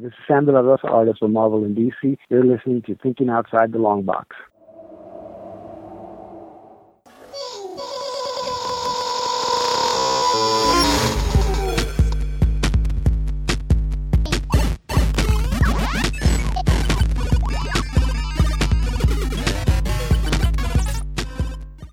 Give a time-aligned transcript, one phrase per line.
[0.00, 2.18] This is Sam De La Rosa, artist for Marvel and DC.
[2.28, 4.34] You're listening to Thinking Outside the Long Box.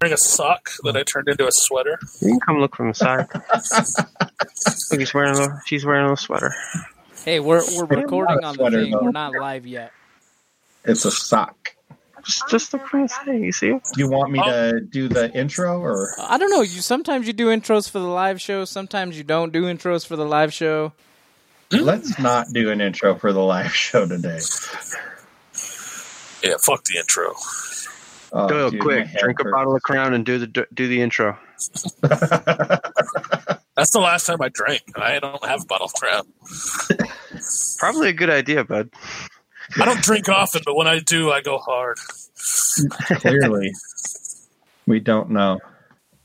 [0.01, 1.99] wearing a sock that I turned into a sweater.
[2.19, 3.27] You can come look from the side.
[4.89, 6.51] Look, he's wearing a, she's wearing a sweater.
[7.25, 8.91] Hey, we're we're recording on the sweater, thing.
[8.91, 9.01] though.
[9.03, 9.91] We're not live yet.
[10.83, 11.75] It's a sock.
[12.25, 13.27] Just, just look from the side.
[13.41, 13.79] You see?
[13.95, 14.71] You want me Oh.
[14.71, 16.09] to do the intro or?
[16.19, 16.61] I don't know.
[16.61, 18.65] You sometimes you do intros for the live show.
[18.65, 20.93] Sometimes you don't do intros for the live show.
[21.71, 24.39] Let's not do an intro for the live show today.
[26.43, 27.33] Yeah, fuck the intro.
[28.33, 29.53] Oh, Doyle, dude, my quick, head drink a hurts.
[29.53, 31.37] bottle of Crown and do the do the intro.
[33.75, 34.81] That's the last time I drank.
[34.95, 36.27] I don't have a bottle of Crown.
[37.79, 38.89] Probably a good idea, bud.
[39.79, 41.97] I don't drink often, but when I do, I go hard.
[43.19, 43.71] Clearly,
[44.85, 45.59] we don't know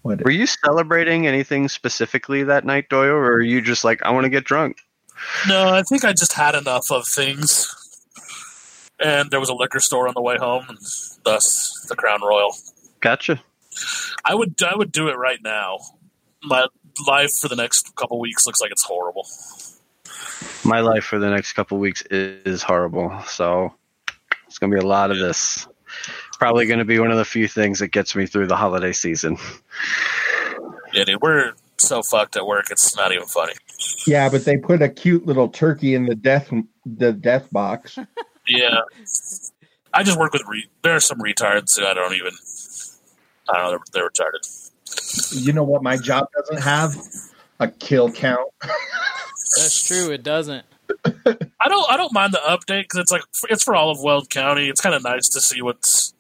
[0.03, 0.25] what.
[0.25, 4.25] Were you celebrating anything specifically that night, Doyle, or are you just like, I want
[4.25, 4.79] to get drunk?
[5.47, 7.73] No, I think I just had enough of things.
[8.99, 10.79] And there was a liquor store on the way home, and
[11.25, 12.55] thus the Crown Royal.
[13.01, 13.41] Gotcha.
[14.25, 15.79] I would I would do it right now.
[16.47, 16.67] My
[17.07, 19.27] life for the next couple weeks looks like it's horrible.
[20.65, 23.75] My life for the next couple weeks is, is horrible, so
[24.47, 25.67] it's gonna be a lot of this.
[26.39, 29.37] Probably gonna be one of the few things that gets me through the holiday season.
[30.93, 32.71] Yeah, dude, we're so fucked at work.
[32.71, 33.55] It's not even funny.
[34.07, 36.53] Yeah, but they put a cute little turkey in the death
[36.85, 37.99] the death box.
[38.49, 38.83] Yeah,
[39.93, 40.43] I just work with.
[40.47, 42.33] Re- there are some retards who I don't even.
[43.49, 43.71] I don't know.
[43.93, 44.66] They're, they're retarded.
[45.33, 46.97] You know what my job doesn't have?
[47.61, 48.51] A kill count.
[48.61, 50.11] That's true.
[50.11, 50.65] It doesn't.
[51.27, 51.91] I don't.
[51.91, 54.69] I don't mind the update because it's like it's for all of Weld County.
[54.69, 56.13] It's kind of nice to see what's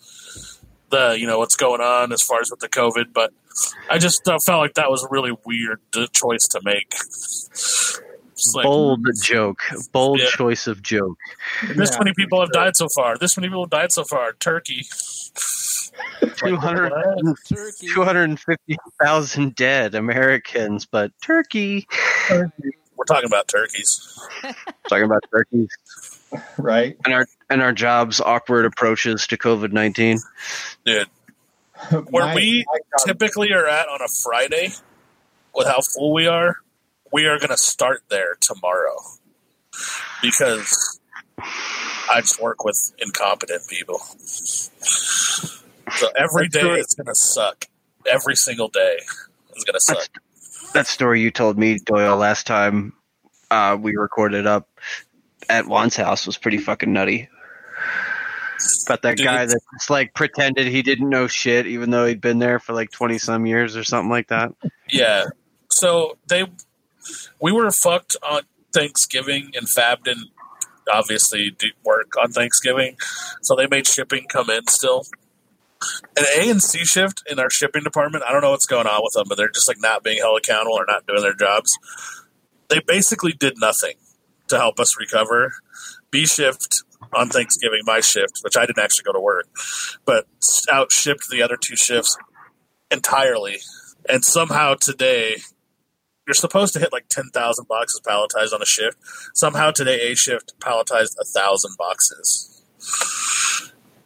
[0.90, 3.12] the you know what's going on as far as with the COVID.
[3.12, 3.32] But
[3.90, 6.94] I just uh, felt like that was a really weird uh, choice to make.
[8.54, 9.60] Like, Bold joke.
[9.92, 10.26] Bold Yeah.
[10.30, 11.18] choice of joke.
[11.74, 11.98] This Yeah.
[11.98, 13.16] many people have died so far.
[13.18, 14.34] This many people have died so far.
[14.34, 14.86] Turkey.
[16.36, 16.92] 200
[17.94, 21.86] 250,000 dead Americans, but Turkey.
[22.30, 24.18] We're talking about turkeys.
[24.88, 25.68] Talking about turkeys
[26.56, 26.96] Right.
[27.04, 30.18] and our and our jobs awkward approaches to COVID nineteen.
[30.86, 31.06] Dude,
[32.10, 34.72] where My- we my typically are at on a Friday,
[35.54, 36.56] with how full we are,
[37.12, 38.96] we are going to start there tomorrow
[40.22, 40.98] because
[42.10, 44.00] I just work with incompetent people.
[45.96, 46.78] So every day That's day right.
[46.80, 47.64] is going to suck.
[48.06, 48.98] Every single day
[49.56, 49.96] is going to suck.
[49.96, 52.92] That's, that story you told me, Doyle, last time
[53.50, 54.68] uh, we recorded up
[55.48, 57.28] at Juan's house was pretty fucking nutty.
[58.86, 62.20] About that Dude, guy that just like pretended he didn't know shit, even though he'd
[62.20, 64.52] been there for like twenty some years or something like that.
[64.88, 65.26] Yeah.
[65.70, 66.44] So they,
[67.40, 68.42] we were fucked on
[68.72, 70.30] Thanksgiving, and Fab didn't
[70.90, 72.96] obviously do work on Thanksgiving,
[73.42, 75.04] so they made shipping come in still.
[76.16, 78.24] An A and C shift in our shipping department.
[78.26, 80.38] I don't know what's going on with them, but they're just like not being held
[80.38, 81.70] accountable or not doing their jobs.
[82.68, 83.94] They basically did nothing
[84.48, 85.52] to help us recover.
[86.10, 86.82] B shift
[87.12, 89.46] on Thanksgiving, my shift, which I didn't actually go to work,
[90.04, 90.26] but
[90.70, 92.16] out shipped the other two shifts
[92.90, 93.58] entirely.
[94.08, 95.36] And somehow today,
[96.26, 98.98] you're supposed to hit like 10,000 boxes palletized on a shift.
[99.34, 102.62] Somehow today, A shift palletized a thousand boxes.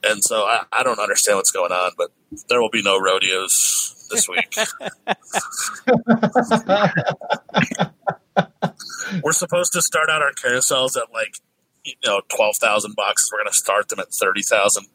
[0.02, 2.10] And so I, I don't understand what's going on, but
[2.48, 4.54] there will be no rodeos this week.
[9.22, 11.36] We're supposed to start out our carousels at like,
[11.84, 13.30] you know, 12,000 boxes.
[13.32, 14.86] We're going to start them at 30,000.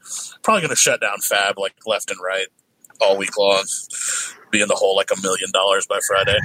[0.41, 2.47] Probably going to shut down Fab like left and right
[3.01, 3.63] all week long.
[4.51, 6.37] Be in the hole like a million dollars by Friday.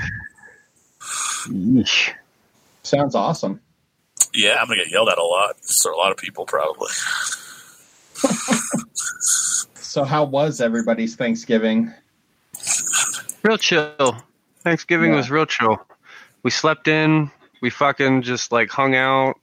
[1.46, 2.12] Yeesh.
[2.82, 3.60] Sounds awesome.
[4.32, 5.56] Yeah, I'm going to get yelled at a lot.
[5.62, 6.90] So a lot of people probably.
[9.76, 11.92] So, how was everybody's Thanksgiving?
[13.42, 14.16] Real chill.
[14.62, 15.16] Thanksgiving Yeah.
[15.16, 15.84] was real chill.
[16.42, 17.30] We slept in.
[17.60, 19.34] We fucking just like hung out,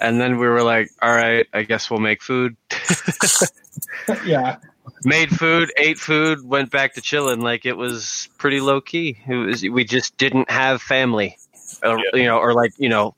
[0.00, 2.56] and then we were like, "All right, I guess we'll make food."
[4.26, 4.56] yeah.
[5.04, 7.40] Made food, ate food, went back to chilling.
[7.40, 9.18] Like it was pretty low key.
[9.28, 9.62] It was.
[9.62, 11.36] We just didn't have family,
[11.82, 12.04] or, Yeah.
[12.20, 13.14] you know, or like you know,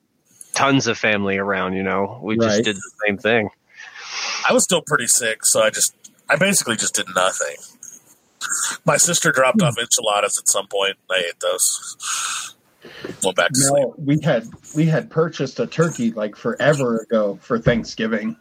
[0.55, 1.75] tons of family around.
[1.75, 2.47] You know, we Right.
[2.47, 3.51] just did the same thing.
[4.49, 5.95] I was still pretty sick, so I just,
[6.29, 7.57] I basically just did nothing.
[8.85, 10.97] My sister dropped off enchiladas at some point.
[11.11, 12.57] I ate those.
[13.23, 13.83] Went back to sleep.
[13.83, 18.37] No, we had we had purchased a turkey like forever ago for Thanksgiving.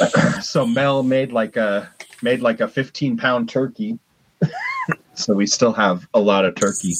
[0.42, 1.90] so Mel made like a
[2.22, 3.98] made like a 15 pound turkey.
[5.14, 6.94] so we still have a lot of turkey.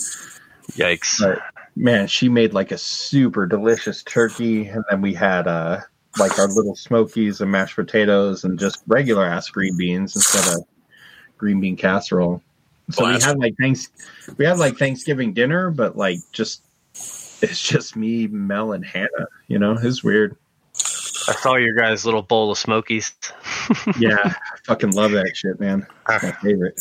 [0.73, 1.21] Yikes!
[1.21, 1.39] Right.
[1.77, 5.81] Man, she made like a super delicious turkey, and then we had uh
[6.19, 10.67] like our little smokies and mashed potatoes and just regular ass green beans instead of
[11.39, 12.43] green bean casserole.
[12.91, 13.27] So we Blast.
[13.27, 13.89] had like thanks
[14.37, 16.63] we had like Thanksgiving dinner, but like just
[17.43, 19.27] it's just me, Mel, and Hannah.
[19.49, 20.37] You know, it's weird.
[21.29, 23.15] I saw your guys' little bowl of Smokies.
[23.99, 24.35] Yeah, I
[24.65, 25.87] fucking love that shit, man.
[26.09, 26.39] My ah.
[26.43, 26.81] favorite.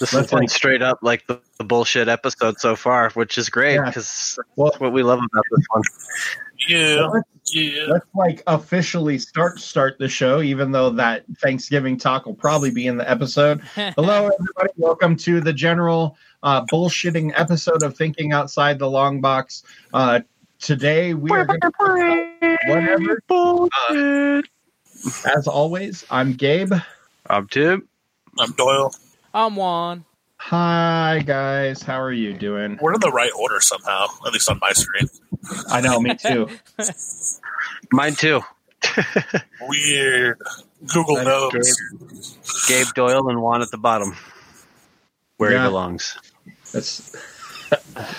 [0.00, 3.36] This has That's been like- straight up like the, the bullshit episode so far, which
[3.38, 3.86] is great Yeah.
[3.86, 5.82] because Well- that's what we love about this one.
[6.68, 7.84] Yeah, Let's, yeah.
[7.88, 12.86] let's like officially start start the show, even though that Thanksgiving talk will probably be
[12.88, 13.60] in the episode.
[13.74, 14.72] Hello, everybody.
[14.76, 19.62] Welcome to the general uh, bullshitting episode of Thinking Outside the Long Box.
[19.94, 20.20] Uh,
[20.60, 21.70] today we are going to
[22.66, 23.20] whatever.
[23.30, 24.42] Uh,
[25.36, 26.72] as always, I'm Gabe.
[27.30, 27.88] I'm Tim.
[28.38, 28.92] I'm Doyle.
[29.34, 30.04] I'm Juan.
[30.40, 32.78] Hi guys, how are you doing?
[32.80, 35.08] We're in the right order somehow, at least on my screen.
[35.68, 36.48] I know, me too.
[37.92, 38.40] Mine too.
[39.60, 40.38] Weird.
[40.86, 41.54] Google That knows.
[41.54, 42.38] is
[42.68, 44.16] Gabe Doyle and Juan at the bottom,
[45.38, 45.64] where Yeah.
[45.64, 46.16] he belongs.
[46.72, 47.14] That's,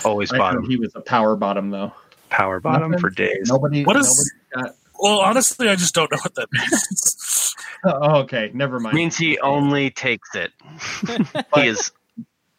[0.05, 0.61] Always I bottom.
[0.63, 1.93] heard he was a power bottom though.
[2.29, 3.01] Power bottom Nothing?
[3.01, 3.47] for days.
[3.49, 3.85] Nobody.
[3.85, 7.55] What is- nobody got- Well, honestly, I just don't know what that means.
[7.85, 8.93] Oh, okay, never mind.
[8.93, 10.51] means he only takes it.
[11.55, 11.91] he is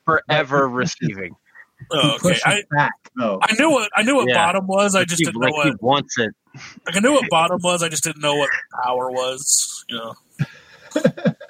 [0.07, 1.37] forever receiving.
[1.93, 2.93] oh, okay, I, back.
[3.21, 4.37] I knew what I knew what Yeah.
[4.47, 4.95] bottom was.
[4.95, 6.31] I just He- didn't like know he what wants it.
[6.87, 7.83] like, I knew what bottom was.
[7.83, 8.49] I just didn't know what
[8.83, 9.85] power was.
[9.91, 10.15] You know,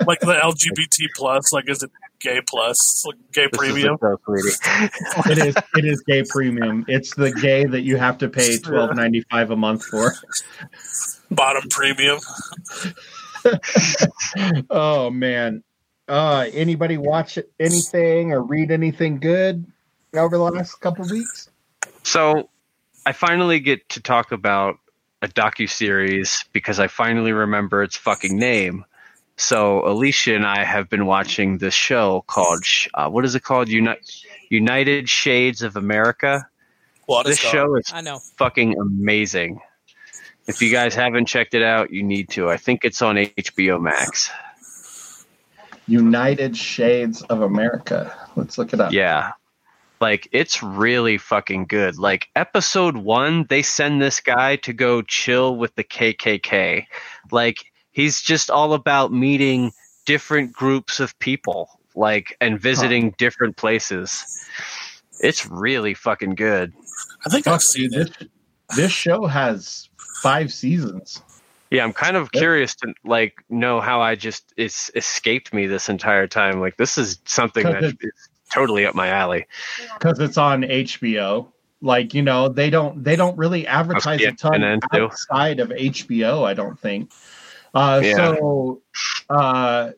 [0.05, 1.53] like the LGBT plus.
[1.53, 3.05] Like, is it gay plus?
[3.33, 3.95] Gay This premium?
[3.95, 5.31] is a show, sweetie.
[5.33, 5.55] it is.
[5.77, 6.85] It is gay premium.
[6.89, 10.13] It's the gay that you have to pay twelve ninety five a month for.
[11.31, 12.19] Bottom premium.
[14.71, 15.63] oh man.
[16.09, 19.65] Uh, anybody watch anything or read anything good
[20.15, 21.49] over the last couple of weeks?
[22.03, 22.51] So,
[23.07, 24.79] I finally get to talk about
[25.23, 28.85] a docu series because I finally remember its fucking name.
[29.41, 32.63] So, Alicia and I have been watching this show called
[32.95, 33.69] uh, what is it called?
[33.71, 33.97] Uni-
[34.51, 36.47] United Shades of America.
[37.07, 37.51] What This is that?
[37.51, 38.19] show is I know.
[38.37, 39.61] fucking amazing.
[40.47, 42.51] If you guys haven't checked it out, you need to.
[42.51, 44.31] I think it's on HBO Max.
[45.87, 48.15] United Shades of America.
[48.37, 48.93] Let's look it up.
[48.93, 49.33] Yeah.
[50.01, 51.99] Like it's really fucking good.
[51.99, 56.87] Like episode 1, they send this guy to go chill with the KKK.
[57.31, 59.73] Like he's just all about meeting
[60.07, 64.25] different groups of people like and visiting different places.
[65.21, 66.73] It's really fucking good.
[67.27, 68.17] I think Fuck, I've seen dude, it.
[68.19, 68.29] this,
[68.77, 69.89] this show has
[70.23, 71.21] five seasons.
[71.71, 72.41] Yeah, I'm kind of Yep.
[72.41, 76.61] curious to like know how I just it's escaped me this entire time.
[76.61, 79.47] Like this is something that it- is totally up my alley.
[79.99, 81.49] because it's on HBO.
[81.83, 85.05] Like you know, they don't they don't really advertise a ton CNN too.
[85.05, 86.45] outside of HBO.
[86.47, 87.11] I don't think.
[87.75, 88.17] Uh, Yeah.
[88.17, 88.83] So,
[89.29, 89.91] uh,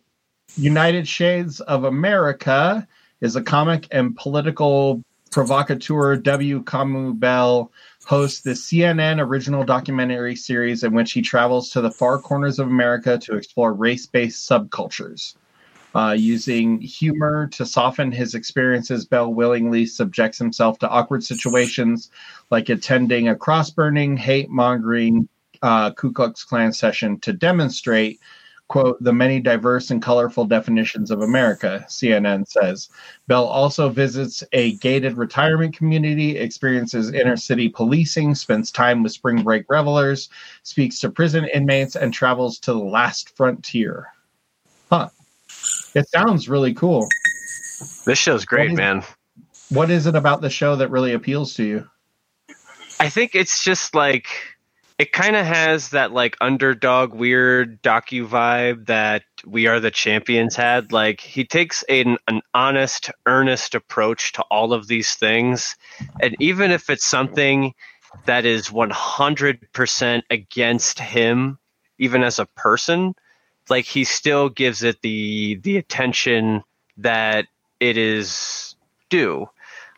[0.57, 2.87] United Shades of America
[3.21, 6.17] is a comic and political provocateur.
[6.17, 6.63] W.
[6.63, 7.73] Kamau Bell
[8.05, 12.67] hosts the CNN original documentary series in which he travels to the far corners of
[12.67, 15.35] America to explore race-based subcultures.
[15.95, 22.11] Uh, using humor to soften his experiences, Bell willingly subjects himself to awkward situations
[22.51, 25.29] like attending a cross burning, hate mongering
[25.63, 28.21] uh, Ku Klux Klan session to demonstrate,
[28.69, 32.89] quote, the many diverse and colorful definitions of America, CNN says.
[33.27, 39.43] Bell also visits a gated retirement community, experiences inner city policing, spends time with spring
[39.43, 40.31] break revelers,
[40.63, 44.09] speaks to prison inmates, and travels to the last frontier.
[44.91, 45.09] Huh.
[45.95, 47.07] It sounds really cool.
[48.05, 49.03] This show's great, What is- man.
[49.69, 51.89] What is it about the show that really appeals to you?
[53.01, 54.27] I think it's just like
[55.03, 60.55] it kind of has that like underdog weird docu vibe that We Are the Champions
[60.55, 60.93] had.
[60.93, 65.75] Like he takes an an honest, earnest approach to all of these things,
[66.21, 67.75] and even if it's something
[68.27, 71.59] that is 100% against him
[71.99, 73.17] even as a person,
[73.69, 76.63] like he still gives it the the attention
[76.99, 77.49] that
[77.81, 78.77] it is
[79.11, 79.51] due.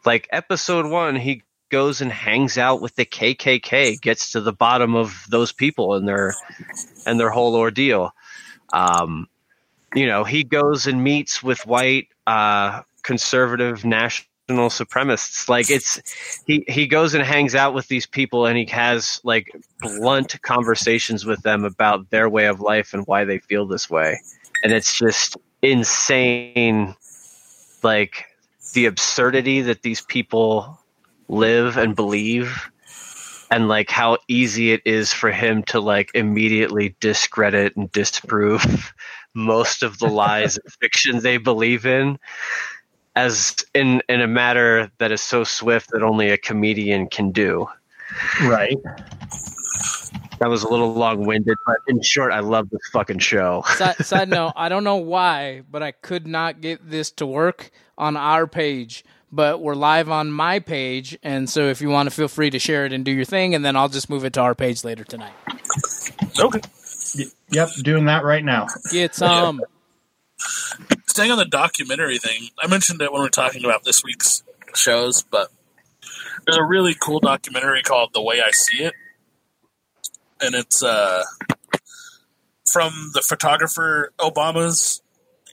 [0.06, 1.42] Like episode 1, he
[1.74, 6.06] goes and hangs out with the KKK, gets to the bottom of those people and
[6.06, 6.32] their
[7.04, 8.14] and their whole ordeal.
[8.72, 9.26] Um,
[9.92, 15.48] you know, he goes and meets with white uh, conservative national supremacists.
[15.48, 16.00] Like it's
[16.46, 19.50] he he goes and hangs out with these people and he has like
[19.80, 24.20] blunt conversations with them about their way of life and why they feel this way.
[24.62, 26.94] And it's just insane
[27.82, 28.26] like
[28.74, 30.78] the absurdity that these people
[31.28, 32.70] live and believe
[33.50, 38.92] and like how easy it is for him to like immediately discredit and disprove
[39.34, 42.18] most of the lies and fiction they believe in
[43.16, 47.66] as in in a matter that is so swift that only a comedian can do.
[48.42, 48.76] Right.
[50.40, 53.62] That was a little long winded, but in short, I love this fucking show.
[53.76, 57.70] Side, side note, I don't know why, but I could not get this to work
[57.96, 59.04] on our page.
[59.34, 62.60] But we're live on my page, and so if you want to feel free to
[62.60, 64.84] share it and do your thing, and then I'll just move it to our page
[64.84, 65.32] later tonight.
[66.38, 66.60] Okay.
[67.50, 68.68] Yep, doing that right now.
[68.92, 69.60] Get some.
[71.08, 74.44] Staying on the documentary thing, I mentioned it when we are talking about this week's
[74.76, 75.50] shows, but
[76.46, 78.94] there's a really cool documentary called The Way I See It.
[80.40, 81.24] And it's uh,
[82.72, 85.02] from the photographer Obama's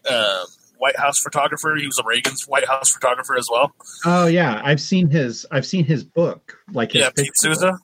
[0.07, 0.43] uh,
[0.81, 1.75] White House photographer.
[1.77, 3.71] He was a Reagan's White House photographer as well.
[4.03, 6.57] Oh yeah, I've seen his I've seen his book.
[6.73, 7.29] Like his yeah, Pete.
[7.35, 7.77] Souza.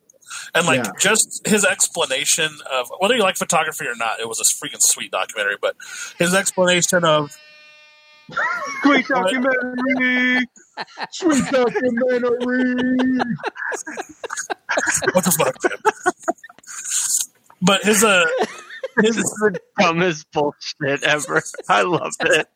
[0.55, 0.91] And like Yeah.
[0.99, 5.11] just his explanation of whether you like photography or not, it was a freaking sweet
[5.11, 5.57] documentary.
[5.61, 5.75] But
[6.17, 7.37] his explanation of
[8.83, 10.45] sweet documentary.
[11.11, 13.17] Sweet documentary.
[15.13, 15.93] what the fuck, man?
[17.61, 18.25] but his uh
[19.01, 21.41] his the dumbest bullshit ever.
[21.69, 22.47] I love it.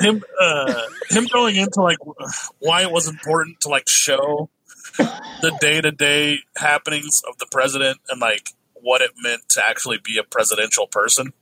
[0.00, 1.98] him uh him going into like
[2.58, 4.50] why it was important to like show
[4.96, 9.98] the day to day happenings of the president and like what it meant to actually
[10.04, 11.32] be a presidential person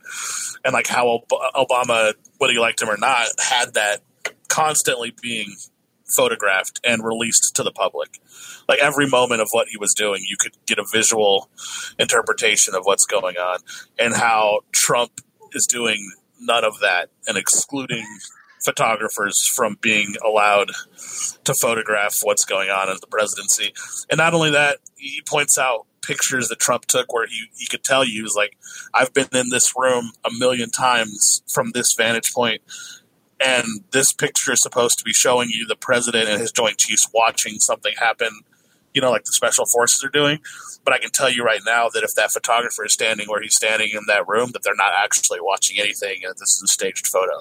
[0.65, 1.29] and like how Ob-
[1.69, 4.01] Obama, whether you liked him or not, had that
[4.49, 5.55] constantly being
[6.07, 8.21] photographed and released to the public.
[8.69, 11.49] Like every moment of what he was doing, you could get a visual
[11.99, 13.61] interpretation of what's going on
[13.99, 15.21] and how Trump
[15.53, 18.05] is doing none of that and excluding
[18.65, 20.71] photographers from being allowed
[21.45, 23.73] to photograph what's going on in the presidency.
[24.11, 27.85] And not only that, he points out pictures that Trump took where he, he could
[27.85, 28.57] tell you, he was like,
[28.93, 32.63] I've been in this room a million times from this vantage point,
[33.41, 37.09] and this picture is supposed to be showing you the president and his Joint Chiefs
[37.13, 38.29] watching something happen,
[38.93, 40.39] you know, like the special forces are doing.
[40.85, 43.57] But I can tell you right now that if that photographer is standing where he's
[43.57, 47.07] standing in that room, that they're not actually watching anything, and this is a staged
[47.09, 47.41] photo.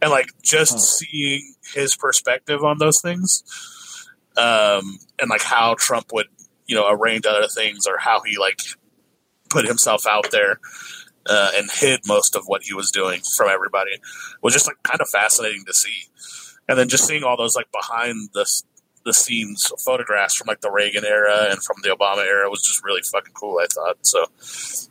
[0.00, 3.42] And like just seeing his perspective on those things,
[4.36, 6.26] um, and like how Trump would,
[6.66, 8.60] you know, arrange other things, or how he like
[9.50, 10.58] put himself out there
[11.28, 13.92] uh, and hid most of what he was doing from everybody
[14.42, 16.04] was just like kind of fascinating to see.
[16.68, 18.46] And then just seeing all those like behind the
[19.04, 22.82] the scenes photographs from like the Reagan era and from the Obama era was just
[22.82, 23.58] really fucking cool.
[23.58, 24.24] I thought so.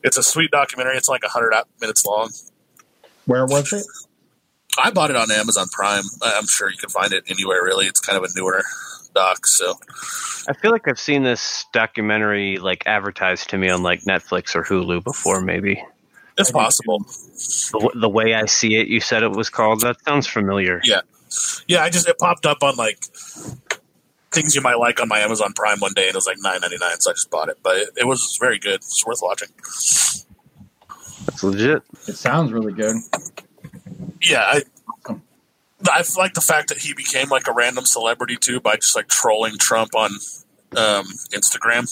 [0.04, 0.98] It's a sweet documentary.
[0.98, 2.30] It's like hundred minutes long.
[3.26, 3.86] Where was it?
[4.78, 6.04] I bought it on Amazon Prime.
[6.22, 7.64] I- I'm sure you can find it anywhere.
[7.64, 8.64] Really, it's kind of a newer
[9.16, 9.46] doc.
[9.46, 9.74] So
[10.48, 14.64] I feel like I've seen this documentary like advertised to me on like Netflix or
[14.64, 15.84] Hulu before, maybe.
[16.38, 17.00] It's possible.
[17.00, 19.82] The, the way I see it, you said it was called.
[19.82, 20.82] That sounds familiar.
[20.84, 21.02] Yeah.
[21.68, 23.00] Yeah, I just it popped up on like
[24.32, 26.62] things you might like on my Amazon Prime one day, and it was like nine
[26.62, 27.58] ninety nine, so I just bought it.
[27.64, 28.76] But it, it was very good.
[28.76, 29.50] It's worth watching.
[31.26, 31.84] That's legit.
[32.08, 32.98] It sounds really good.
[34.22, 34.62] Yeah, I
[35.90, 39.08] I like the fact that he became like a random celebrity too by just like
[39.08, 40.12] trolling Trump on
[40.78, 41.88] um, Instagram.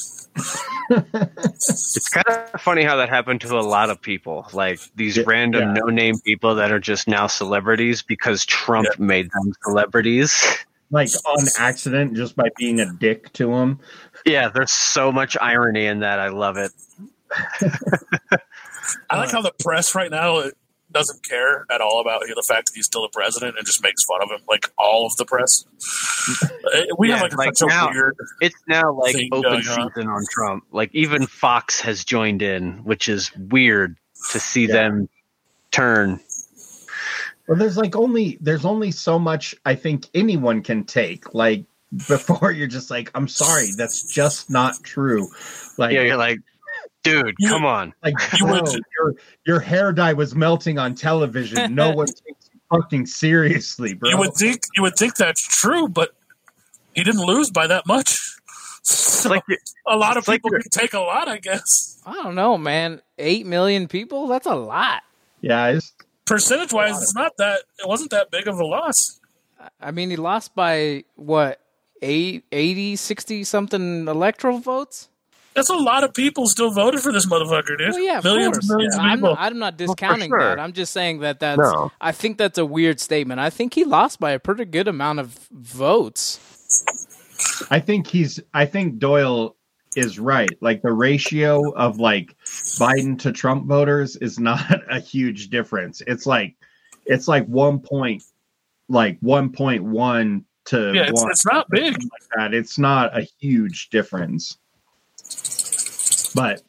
[0.90, 4.48] It's kind of funny how that happened to a lot of people.
[4.54, 5.82] Like these Yeah, random yeah.
[5.82, 9.06] no name people that are just now celebrities because Trump Yeah.
[9.06, 10.44] made them celebrities.
[10.94, 13.80] Like on accident, just by being a dick to them.
[14.26, 16.20] yeah, there's so much irony in that.
[16.20, 16.74] I love it.
[19.10, 20.54] I like how the press right now it
[20.92, 24.04] doesn't care at all about the fact that he's still the president and just makes
[24.06, 24.46] fun of him.
[24.50, 25.66] Like all of the press,
[26.74, 28.16] Uh, we Yeah, have like, like such now- a weird.
[28.42, 29.92] It's now like open going on.
[29.94, 30.64] season on Trump.
[30.72, 33.98] Like even Fox has joined in, which is weird
[34.32, 34.74] to see Yeah.
[34.74, 35.10] them
[35.72, 36.20] turn.
[37.48, 41.34] Well, there's like only there's only so much I think anyone can take.
[41.34, 41.66] Like
[42.08, 45.28] before you're just like, I'm sorry, that's just not true.
[45.78, 46.40] Like, Yeah, you're like,
[47.04, 47.94] dude, You- come on.
[48.04, 49.16] like You bro, would- your
[49.46, 51.76] your hair dye was melting on television.
[51.76, 54.10] No one takes you fucking seriously, bro.
[54.10, 56.12] You would think you would think that's true, but
[56.94, 58.18] he didn't lose by that much.
[58.84, 59.44] So Like
[59.88, 62.02] a lot of it's like people can take a lot, I guess.
[62.06, 63.02] I don't know, man.
[63.20, 64.28] Eight million people?
[64.28, 65.04] That's a lot.
[65.42, 65.94] yeah, it's
[66.26, 67.60] percentage wise, it's not that.
[67.80, 69.20] It wasn't that big of a loss.
[69.80, 71.60] I mean, he lost by what
[72.02, 75.10] eight, 80, 60 something electoral votes.
[75.54, 77.90] That's a lot of people still voted for this motherfucker, dude.
[77.92, 78.70] Well, yeah, millions course.
[78.70, 79.36] and millions Yeah, of I'm, people.
[79.38, 80.40] I'm not discounting sure.
[80.40, 80.60] that.
[80.60, 81.60] I'm just saying that that's.
[81.60, 81.92] No.
[82.00, 83.40] I think that's a weird statement.
[83.40, 86.40] I think he lost by a pretty good amount of votes.
[87.70, 88.40] I think he's.
[88.54, 89.56] I think Doyle
[89.98, 90.50] is right.
[90.62, 96.02] Like the ratio of like Biden to Trump voters is not a huge difference.
[96.08, 96.56] It's like
[97.06, 98.24] it's like one point,
[98.88, 101.32] like one point one to yeah, it's, one.
[101.32, 101.94] it's not big.
[101.98, 102.54] like that.
[102.54, 104.58] It's not a huge difference.
[106.34, 106.62] But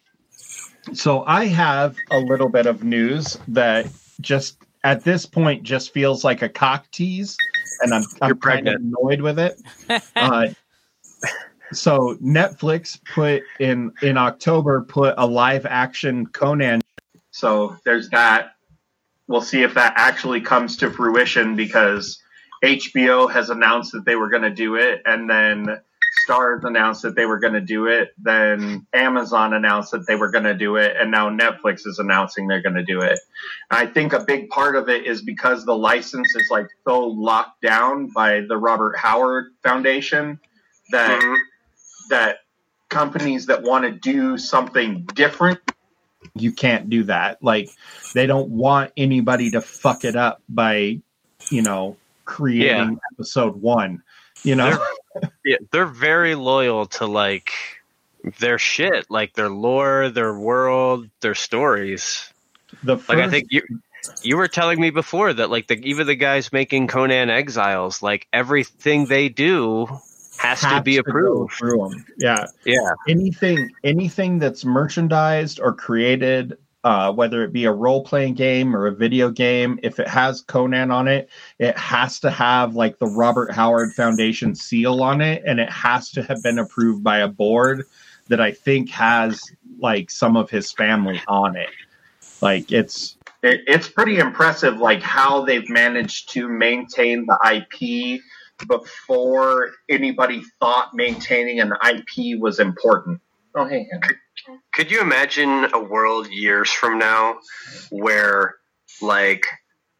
[0.92, 3.87] so I have a little bit of news that
[4.21, 7.37] just at this point just feels like a cock tease,
[7.81, 9.61] and I'm, I'm kind of annoyed with it.
[10.16, 10.49] Uh,
[11.73, 16.81] so Netflix put in in October put a live action Conan.
[17.31, 18.52] So there's that.
[19.26, 22.23] We'll see if that actually comes to fruition because
[22.62, 25.81] HBO has announced that they were going to do it, and then
[26.28, 28.14] Starz announced that they were going to do it.
[28.19, 32.47] Then Amazon announced that they were going to do it, and now Netflix is announcing
[32.47, 33.19] they're going to do it.
[33.71, 37.62] I think a big part of it is because the license is like so locked
[37.62, 40.38] down by the Robert Howard Foundation
[40.90, 41.35] that mm-hmm.
[42.11, 42.38] that
[42.88, 45.59] companies that want to do something different
[46.35, 47.71] you can't do that like
[48.14, 50.99] they don't want anybody to fuck it up by
[51.50, 54.02] you know creating episode one
[54.42, 54.78] you know
[55.45, 57.50] Yeah, they're very loyal to like
[58.38, 62.31] their shit, like their lore, their world, their stories.
[62.83, 63.62] the Like I think you
[64.23, 68.26] you were telling me before that like the even the guys making Conan Exiles, like
[68.33, 69.87] everything they do
[70.38, 71.52] has, to be approved.
[71.54, 72.04] through 'em.
[72.19, 72.95] yeah Yeah.
[73.09, 78.94] anything anything that's merchandised or created uh, whether it be a role-playing game or a
[78.94, 83.52] video game if it has conan on it it has to have like the robert
[83.52, 87.84] howard foundation seal on it and it has to have been approved by a board
[88.28, 89.40] that i think has
[89.78, 91.70] like some of his family on it
[92.40, 97.38] like it's it, it's pretty impressive like how they've managed to maintain the
[97.80, 98.21] ip
[98.68, 103.21] before anybody thought maintaining an ip was important
[103.54, 104.16] oh hey Henry.
[104.73, 107.39] Could you imagine a world years from now
[107.91, 108.57] where
[109.00, 109.47] like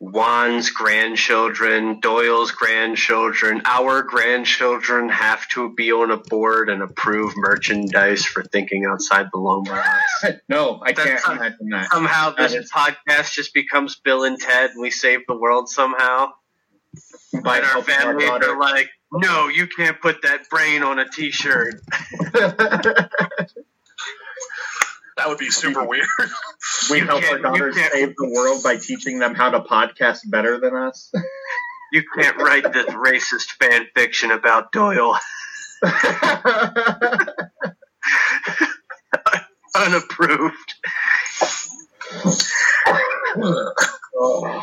[0.01, 8.25] Juan's grandchildren, Doyle's grandchildren, our grandchildren have to be on a board and approve merchandise
[8.25, 10.41] for thinking outside the long box?
[10.49, 14.83] no i can't imagine that Somehow this That podcast just becomes Bill and Ted and
[14.83, 16.33] we save the world somehow.
[17.45, 21.81] by and our families are like, no, you can't put that brain on a t-shirt.
[25.17, 26.07] That would be super weird.
[26.91, 30.59] we You help our daughters save the world by teaching them how to podcast better
[30.59, 31.13] than us
[31.93, 35.19] You can't write this racist fan fiction about Doyle.
[39.75, 40.75] Unapproved.
[44.15, 44.63] Oh.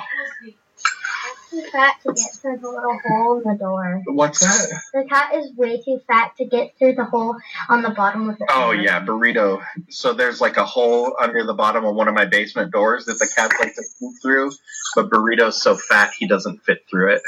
[1.49, 4.01] Too fat to get through the little hole in the door.
[4.07, 7.35] what's that The cat is way too fat to get through the hole
[7.69, 8.75] on the bottom of the Oh door.
[8.75, 9.63] yeah, burrito.
[9.89, 13.19] So there's like a hole under the bottom of one of my basement doors that
[13.19, 14.51] the cats like to sneak through,
[14.95, 17.21] but burrito's so fat he doesn't fit through it.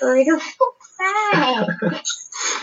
[0.00, 2.04] Burrito's so fat.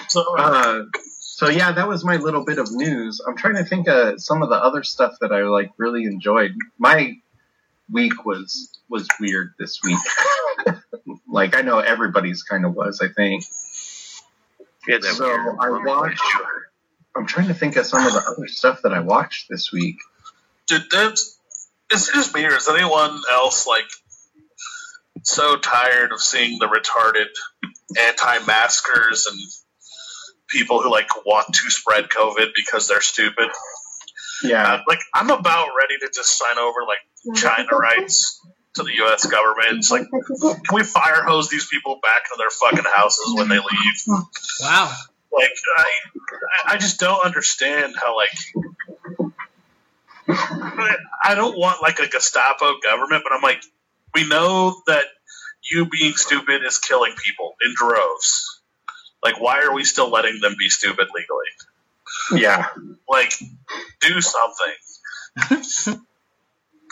[0.07, 0.83] So Uh,
[1.19, 3.19] so yeah, that was my little bit of news.
[3.27, 6.53] I'm trying to think of some of the other stuff that I like really enjoyed.
[6.77, 7.17] My
[7.91, 9.97] week was was weird this week.
[11.35, 13.01] like I know everybody's kind of was.
[13.01, 13.43] I think.
[14.87, 16.21] Yeah, So I watched.
[17.15, 19.97] I'm trying to think of some of the other stuff that I watched this week.
[20.67, 21.37] Dude, that's,
[21.91, 23.85] is it just me or is anyone else like
[25.23, 27.27] so tired of seeing the retarded
[28.07, 29.39] anti-maskers and
[30.47, 33.49] people who like want to spread COVID because they're stupid?
[34.43, 38.41] Yeah, Uh, like I'm about ready to just sign over like China rights
[38.75, 39.25] to the U.S.
[39.25, 39.77] government.
[39.77, 43.57] It's like, can we fire hose these people back to their fucking houses when they
[43.57, 44.23] leave?
[44.61, 44.93] Wow.
[45.31, 45.85] Like I,
[46.73, 48.29] I just don't understand how like
[50.27, 53.61] I don't want like a Gestapo government, but I'm like,
[54.13, 55.03] we know that
[55.61, 58.61] you being stupid is killing people in droves.
[59.23, 62.41] Like, why are we still letting them be stupid legally?
[62.43, 62.67] yeah.
[63.09, 63.33] Like,
[64.01, 64.73] do something.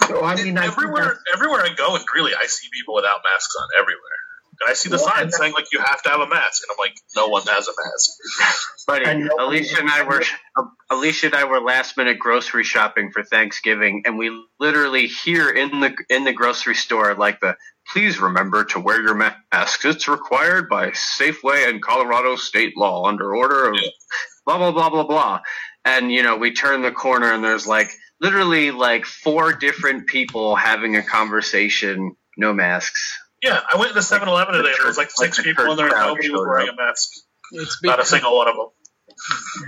[0.10, 3.56] Well, I mean, I everywhere, everywhere I go in Greeley, I see people without masks
[3.60, 4.00] on everywhere.
[4.62, 6.78] And I see the sign saying like you have to have a mask, and I'm
[6.80, 8.60] like, no one has a mask.
[8.88, 10.24] Buddy, Alicia and I were
[10.92, 15.80] Alicia and I were last minute grocery shopping for Thanksgiving, and we literally hear in
[15.80, 17.56] the in the grocery store like the
[17.92, 19.86] please remember to wear your mask.
[19.86, 23.90] It's required by Safeway and Colorado state law under order of Yeah.
[24.46, 25.40] blah blah blah blah blah.
[25.84, 27.90] And you know, we turn the corner and there's like
[28.24, 33.20] literally like four different people having a conversation, no masks.
[33.44, 35.78] Yeah, I went to 7-Eleven today, and there was like six Like the people in
[35.78, 36.76] there, and crowd nobody was wearing up.
[36.76, 37.10] a mask.
[37.52, 38.68] It's Not a single one of them.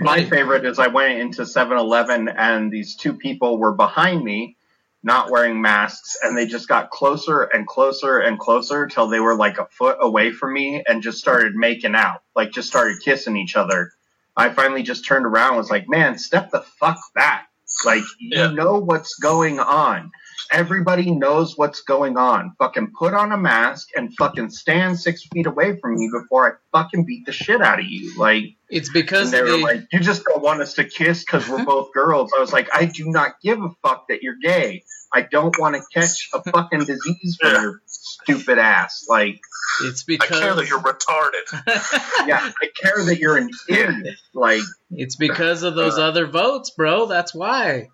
[0.00, 4.56] My favorite is I went into 7-Eleven and these two people were behind me,
[5.02, 9.36] not wearing masks, and they just got closer and closer and closer till they were
[9.36, 13.36] like a foot away from me and just started making out, like just started kissing
[13.36, 13.92] each other.
[14.36, 17.45] I finally just turned around and was like, man, step the fuck back.
[17.84, 18.48] Like, Yeah.
[18.50, 20.10] you know what's going on.
[20.52, 22.52] Everybody knows what's going on.
[22.58, 26.78] Fucking put on a mask and fucking stand six feet away from me before I
[26.78, 28.16] fucking beat the shit out of you.
[28.16, 31.24] Like, it's because and they were they, like, "You just don't want us to kiss
[31.24, 34.36] because we're both girls." I was like, "I do not give a fuck that you're
[34.42, 34.84] gay.
[35.12, 37.62] I don't want to catch a fucking disease from Yeah.
[37.62, 39.40] your stupid ass." Like,
[39.82, 42.26] it's because I care that you're retarded.
[42.28, 44.16] yeah, I care that you're an idiot.
[44.34, 46.08] Like, It's because of those uh.
[46.08, 47.06] other votes, bro.
[47.06, 47.88] That's why.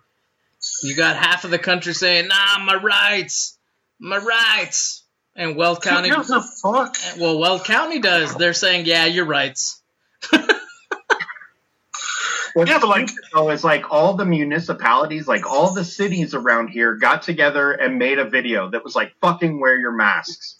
[0.81, 3.57] You got half of the country saying, "Nah, my rights,
[3.99, 5.03] my rights,"
[5.35, 6.07] and Weld County.
[6.09, 6.95] Who gives a fuck?
[7.19, 8.33] Well, Weld County does.
[8.35, 9.81] They're saying, "Yeah, your rights."
[12.53, 16.69] what's Yeah, but, like- though is like all the municipalities, like all the cities around
[16.69, 20.57] here, got together and made a video that was like, "Fucking wear your masks,"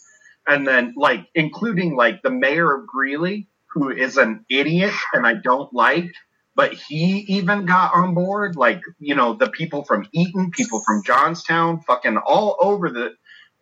[0.48, 5.36] and then like including like the mayor of Greeley, who is an idiot and I
[5.36, 6.12] don't like.
[6.56, 8.56] but he even got on board.
[8.56, 13.12] Like, you know, the people from Eaton, people from Johnstown, fucking all over the,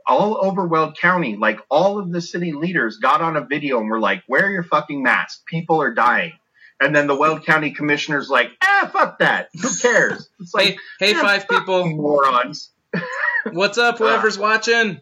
[0.07, 3.89] all over Weld County, like all of the city leaders got on a video and
[3.89, 5.45] were like, wear your fucking mask.
[5.47, 6.33] People are dying.
[6.81, 9.49] And then the Weld County commissioner's like, ah, fuck that.
[9.53, 10.27] Who cares?
[10.39, 11.85] It's like, Hey, hey, yeah, five people.
[11.87, 12.71] morons.
[13.51, 14.99] What's up, whoever's watching?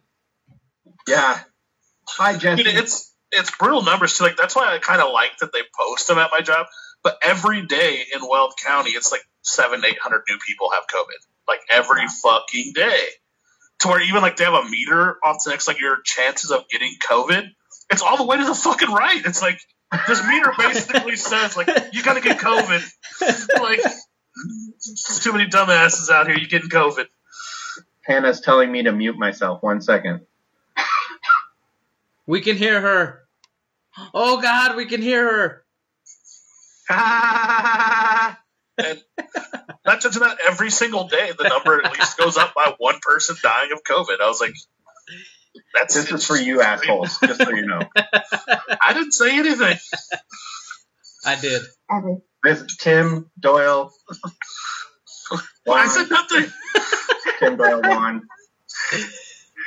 [1.08, 1.40] Yeah.
[2.08, 2.64] Hi, Jesse.
[2.64, 4.24] Dude, it's it's brutal numbers too.
[4.26, 6.68] Like that's why I kind of like that they post them at my job.
[7.04, 11.28] But every day in Weld County, it's like seven, eight hundred new people have COVID.
[11.48, 13.00] Like every fucking day.
[13.82, 16.68] To where even like they have a meter off the next like your chances of
[16.70, 17.50] getting COVID.
[17.92, 19.22] It's all the way to the fucking right.
[19.26, 19.60] It's like
[20.08, 22.84] this meter basically says like you gotta get COVID.
[23.60, 26.38] Like there's too many dumbasses out here.
[26.38, 27.06] You getting COVID?
[28.02, 29.62] Hannah's telling me to mute myself.
[29.62, 30.22] One second.
[32.26, 33.24] We can hear her.
[34.14, 35.66] Oh God, we can hear her.
[38.78, 39.04] and
[39.86, 43.36] not just that, every single day the number at least goes up by one person
[43.42, 44.22] dying of COVID.
[44.22, 44.54] I was like,
[45.74, 47.82] "That's This is for you assholes, just so you know.
[47.96, 49.78] I didn't say anything.
[51.26, 51.62] I did.
[52.44, 53.92] This is Tim Doyle.
[55.70, 56.52] I said nothing.
[57.40, 58.22] Tim Doyle won.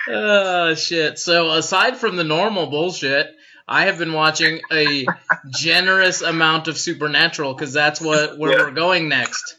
[0.08, 1.18] Oh shit.
[1.18, 3.28] So aside from the normal bullshit,
[3.68, 5.06] I have been watching a
[5.54, 8.64] generous amount of Supernatural because that's what where Yeah.
[8.64, 9.56] we're going next.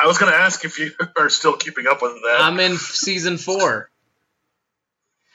[0.00, 2.38] I was going to ask if you are still keeping up with that.
[2.40, 3.90] I'm in season four.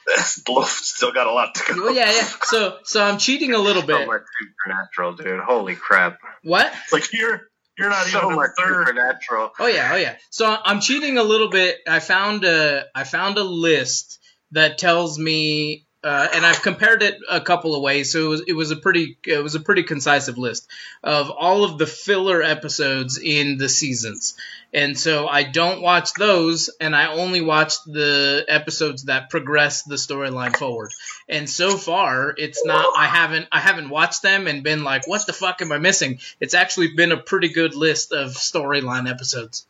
[0.45, 1.83] Bluff still got a lot to go.
[1.83, 2.27] Well, yeah, yeah.
[2.43, 4.07] So so I'm cheating a little So bit.
[4.07, 5.39] much supernatural, dude.
[5.41, 6.19] Holy crap.
[6.43, 6.71] What?
[6.83, 7.41] It's like you're
[7.77, 8.87] you're not So even much a third.
[8.87, 9.51] supernatural.
[9.59, 10.15] Oh yeah, oh yeah.
[10.29, 11.77] So I'm cheating a little bit.
[11.87, 14.19] I found a I found a list
[14.51, 18.11] that tells me, uh, and I've compared it a couple of ways.
[18.11, 20.67] So it was it was a pretty it was a pretty concise list
[21.03, 24.35] of all of the filler episodes in the seasons.
[24.73, 29.95] And so I don't watch those, and I only watch the episodes that progress the
[29.95, 30.91] storyline forward.
[31.27, 32.85] And so far, it's not.
[32.95, 33.47] I haven't.
[33.51, 36.95] I haven't watched them and been like, "What the fuck am I missing?" It's actually
[36.95, 39.65] been a pretty good list of storyline episodes.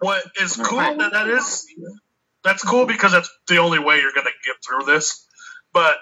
[0.00, 1.66] What is cool that, that is
[2.42, 5.26] that's cool because that's the only way you're going to get through this.
[5.74, 5.96] But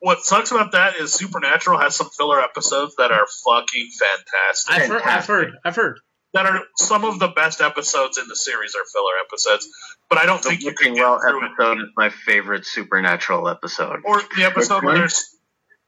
[0.00, 4.74] what sucks about that is Supernatural has some filler episodes that are fucking fantastic.
[4.74, 5.02] I've heard.
[5.02, 5.52] I've heard.
[5.64, 6.00] I've heard.
[6.34, 9.68] that are some of the best episodes in the series are filler episodes.
[10.08, 11.50] But I don't The think you can Wishing get Well through it.
[11.52, 14.00] episode is my favorite supernatural episode.
[14.04, 15.24] Or the episode where there's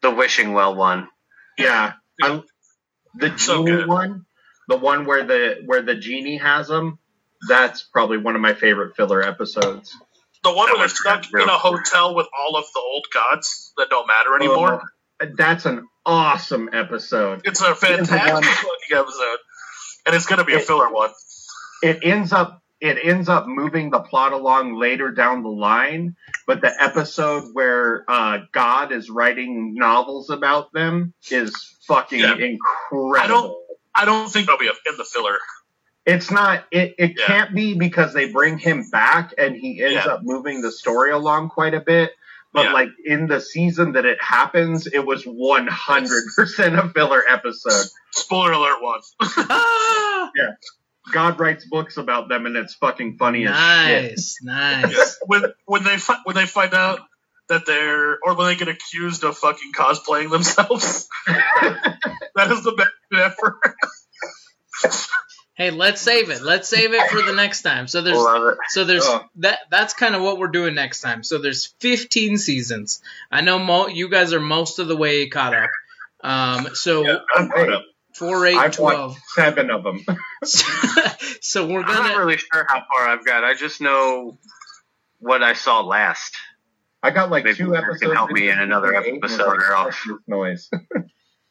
[0.03, 1.09] The Wishing Well one.
[1.59, 1.95] Yeah.
[2.23, 2.43] I,
[3.15, 3.89] the So genie good.
[3.89, 4.27] one,
[4.69, 6.99] the one where the where the genie has them,
[7.49, 9.97] that's probably one of my favorite filler episodes.
[10.43, 13.73] The one That where they're stuck in a hotel with all of the old gods
[13.77, 14.83] that don't matter anymore.
[15.21, 17.43] Uh, that's an awesome episode.
[17.45, 18.49] it's a fantastic
[18.93, 19.39] episode.
[20.07, 21.11] And it's going to be a filler one.
[21.83, 26.17] It ends up it ends up moving the plot along later down the line.
[26.47, 31.55] But the episode where uh, God is writing novels about them is
[31.87, 32.37] fucking Yeah.
[32.37, 33.63] incredible.
[33.95, 35.37] I don't think that'll be in the filler.
[36.07, 36.65] It's not.
[36.73, 37.27] It, it Yeah.
[37.27, 40.13] can't be because they bring him back and he ends Yeah.
[40.15, 42.13] up moving the story along quite a bit.
[42.53, 42.73] But Yeah.
[42.73, 47.87] like in the season that it happens, it was one hundred percent a filler episode.
[48.13, 49.01] Spoiler alert one.
[49.21, 50.31] Ah,
[51.13, 54.03] God writes books about them, and it's fucking funny as shit.
[54.11, 55.19] nice, nice.
[55.27, 57.01] when when they fi- when they find out
[57.49, 62.91] that they're or when they get accused of fucking cosplaying themselves, that is the best
[63.13, 63.61] shit ever.
[65.61, 66.41] Hey, let's save it.
[66.41, 67.87] Let's save it for the next time.
[67.87, 68.59] So there's Love it.
[68.69, 69.23] so there's Oh.
[69.37, 71.23] that that's kind of what we're doing next time.
[71.23, 73.03] So there's 15 seasons.
[73.31, 75.69] I know mo- you guys are most of the way caught up.
[76.25, 77.85] Um, so Yeah, I'm caught up.
[78.15, 79.19] four, eight, I've 12.
[79.35, 80.03] seven of them.
[81.43, 83.45] so we're I'm not really sure how far I've got.
[83.45, 84.39] I just know
[85.19, 86.35] what I saw last.
[87.03, 89.95] I got like Maybe two you can help me in another episode or I'll- fuck
[90.07, 90.71] this noise.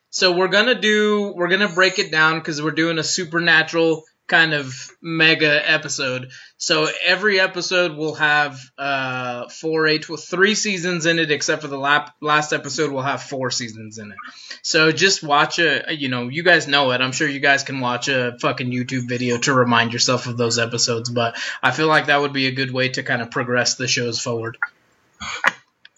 [0.09, 4.53] so we're gonna do we're gonna break it down because we're doing a supernatural kind
[4.53, 6.29] of mega episode.
[6.57, 11.67] So every episode will have uh four eight well, three seasons in it except for
[11.67, 14.17] the lap, last episode will have four seasons in it.
[14.61, 17.01] So just watch a you know you guys know it.
[17.01, 20.59] I'm sure you guys can watch a fucking youtube video to remind yourself of those
[20.59, 23.75] episodes but i feel like that would be a good way to kind of progress
[23.75, 24.57] the shows forward.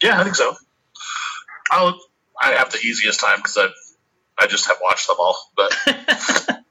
[0.02, 0.56] Yeah, I think so.
[1.70, 2.00] I'll
[2.42, 3.68] I have the easiest time because I
[4.42, 5.38] I just have watched them all.
[5.56, 5.72] But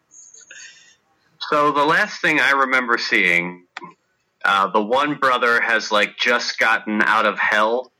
[1.48, 3.66] So the last thing I remember seeing,
[4.44, 7.90] uh, the one brother has like just gotten out of hell,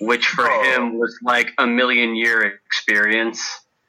[0.00, 0.62] which for Oh.
[0.62, 3.40] him was like a million year experience,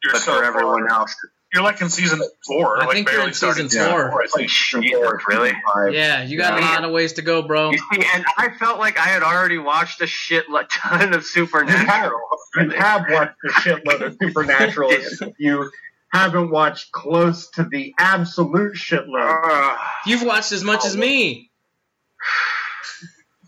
[0.04, 1.16] you're but so for everyone far- else,
[1.54, 2.82] you're like in season four.
[2.82, 4.24] I like think you're barely in season starting four.
[4.24, 4.50] I think.
[4.50, 5.52] Jesus, really?
[5.96, 6.70] yeah you got a Yeah.
[6.72, 9.58] lot of ways to go bro You see, and I felt like I had already
[9.58, 12.20] watched a shit ton of You have, Supernatural.
[12.56, 14.92] you have watched a shitload of Supernatural.
[15.40, 15.70] you
[16.14, 19.30] haven't watched close to the absolute shitload.
[19.30, 19.42] Ugh.
[19.46, 19.92] Ah.
[20.06, 21.50] You've watched as much as me.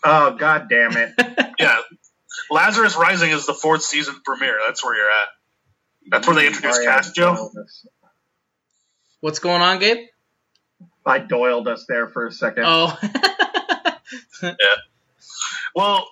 [0.05, 1.13] Oh god damn it!
[1.57, 1.79] Yeah,
[2.51, 4.57] Lazarus Rising is the fourth season premiere.
[4.65, 5.27] That's where you're at.
[6.09, 7.51] That's where they introduced I Cass Joe.
[9.21, 10.07] What's going on, Gabe?
[11.05, 12.63] I doiled us there for a second.
[12.65, 12.97] Oh,
[14.43, 14.53] yeah.
[15.75, 16.07] Well,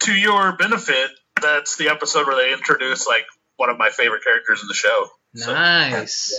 [0.00, 3.24] to your benefit, that's the episode where they introduce like
[3.56, 5.06] one of my favorite characters in the show.
[5.34, 6.38] So, nice.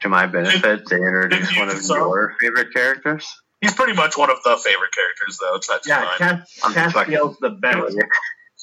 [0.00, 3.26] To my benefit, they introduce one of so- your favorite characters.
[3.60, 5.58] he's pretty much one of the favorite characters, though.
[5.60, 6.18] So that's yeah, fine.
[6.18, 7.96] Cass, I'm just Castiel's the best.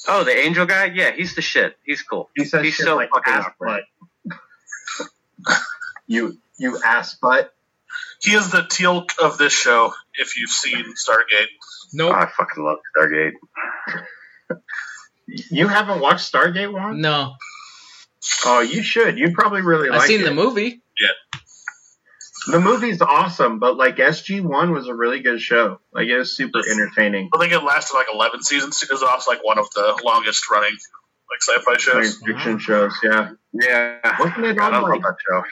[0.07, 0.85] Oh, the angel guy?
[0.85, 1.75] Yeah, he's the shit.
[1.85, 2.29] He's cool.
[2.35, 3.83] He says He's shit so like fucking ass awkward.
[4.27, 5.07] butt.
[6.07, 7.53] you you ass butt.
[8.21, 9.93] He is the Teal'c of this show.
[10.15, 12.13] If you've seen Stargate, Oh, Nope.
[12.15, 13.33] I fucking love Stargate.
[15.51, 17.01] You haven't watched Stargate one?
[17.01, 17.35] No.
[18.45, 19.19] Oh, you should.
[19.19, 20.23] You'd probably really I've like seen it.
[20.23, 20.81] the movie.
[22.51, 25.79] The movie's awesome, but like SG One was a really good show.
[25.93, 27.29] Like it was super entertaining.
[27.33, 30.49] I think it lasted like eleven seasons because it was like one of the longest
[30.49, 30.71] running
[31.29, 31.93] like sci-fi shows.
[31.93, 33.31] Science fiction shows, yeah.
[33.53, 34.17] Yeah.
[34.19, 35.43] Wasn't it on like that show.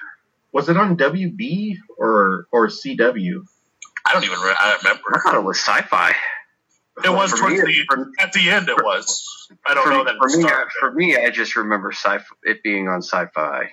[0.51, 3.41] was it on WB or or CW?
[4.05, 5.21] I don't even re- I I remember.
[5.23, 6.13] thought it was sci-fi.
[7.03, 8.69] It was For towards me, the for- at the end.
[8.69, 9.23] It was.
[9.67, 12.23] I don't for, know that for me, I, for me, I just remember sci fi
[12.43, 13.69] it being on sci-fi.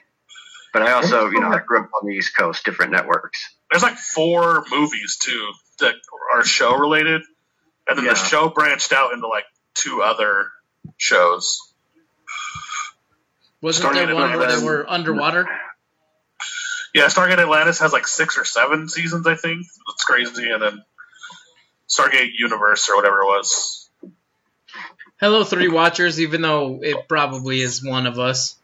[0.75, 3.55] But I also, you know, I grew up on the East Coast, different networks.
[3.71, 5.95] There's like four movies too that
[6.35, 7.23] are show related,
[7.89, 8.15] and then Yeah.
[8.15, 10.51] the show branched out into like two other
[10.97, 11.61] shows.
[13.61, 15.49] Wasn't Started there one in where they were underwater?
[16.93, 19.65] Yeah, Stargate Atlantis has like six or seven seasons, I think.
[19.91, 20.85] It's crazy, and then
[21.89, 23.89] Stargate Universe or whatever it was.
[25.21, 26.21] Hello, three watchers.
[26.21, 28.57] Even though it probably is one of us.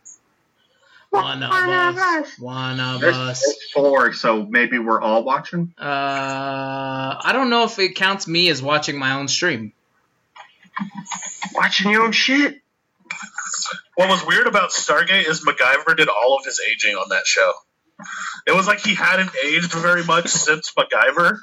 [1.11, 2.39] One of us.
[2.39, 3.43] One of There's, us.
[3.45, 5.75] there's four, so maybe we're all watching.
[5.79, 9.73] Uh, I don't know if it counts me as watching my own stream.
[11.55, 12.61] Watching your own shit.
[13.97, 17.53] What was weird about Stargate is MacGyver did all of his aging on that show.
[18.47, 21.39] It was like he hadn't aged very much since MacGyver.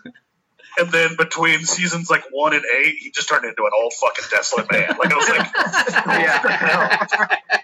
[0.80, 4.26] And then between seasons like one and eight, he just turned into an old fucking
[4.32, 4.96] desolate man.
[4.98, 5.48] Like I was like,
[7.48, 7.58] Yeah.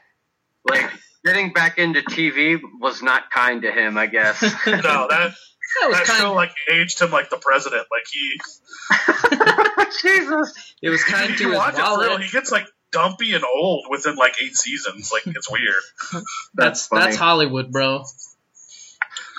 [0.66, 0.92] like
[1.26, 4.42] getting back into TV was not kind to him, I guess.
[4.42, 5.34] no, that
[5.82, 6.20] That was that kind.
[6.22, 7.88] show like aged him like the president.
[7.92, 8.40] Like he,
[10.02, 10.76] Jesus.
[10.82, 12.18] it was kind you to can his watch it real.
[12.18, 15.12] He gets like dumpy and old within like eight seasons.
[15.12, 16.24] Like it's weird.
[16.54, 17.06] That's funny.
[17.06, 18.04] that's Hollywood, bro.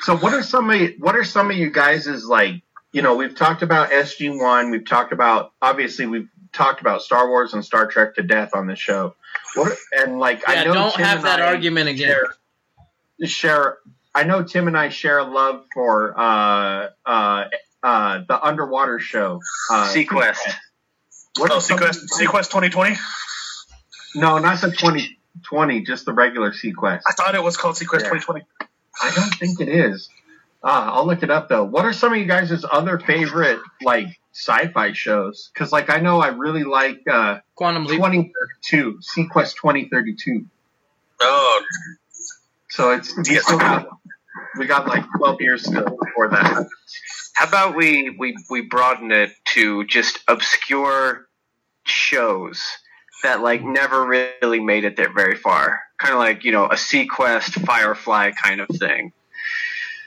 [0.02, 3.34] So what are some of what are some of you guys' like you know, we've
[3.34, 4.70] talked about SG One.
[4.70, 8.66] We've talked about obviously we've talked about Star Wars and Star Trek to death on
[8.68, 9.16] this show.
[9.54, 12.08] What and like I know don't Tim have that I argument again.
[12.08, 13.78] Share, share.
[14.14, 17.44] I know Tim and I share a love for uh, uh,
[17.82, 19.40] uh, the underwater show.
[19.70, 20.38] Uh, SeaQuest.
[21.38, 22.96] What Oh, SeaQuest, SeaQuest 2020?
[24.14, 27.00] No, not the 2020, just the regular SeaQuest.
[27.08, 28.10] I thought it was called SeaQuest Yeah.
[28.10, 28.42] 2020.
[29.02, 30.08] I don't think it is.
[30.62, 31.64] Uh, I'll look it up though.
[31.64, 35.50] What are some of you guys' other favorite like sci-fi shows?
[35.54, 37.96] Because like I know I really like uh, Quantum Leap.
[37.98, 40.44] 2032, SeaQuest 2032.
[41.20, 41.62] Oh,
[42.68, 43.88] So it's we got,
[44.58, 46.66] we got like 12 years still before that.
[47.34, 51.26] How about we, we, we broaden it to just obscure
[51.84, 52.64] shows
[53.22, 55.80] that like never really made it there very far?
[55.98, 59.12] Kind of like, you know, a SeaQuest, Firefly kind of thing.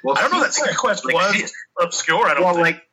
[0.03, 2.27] Well, I don't know that SeaQuest Like, was obscure.
[2.27, 2.65] I don't Well, think.
[2.65, 2.86] like,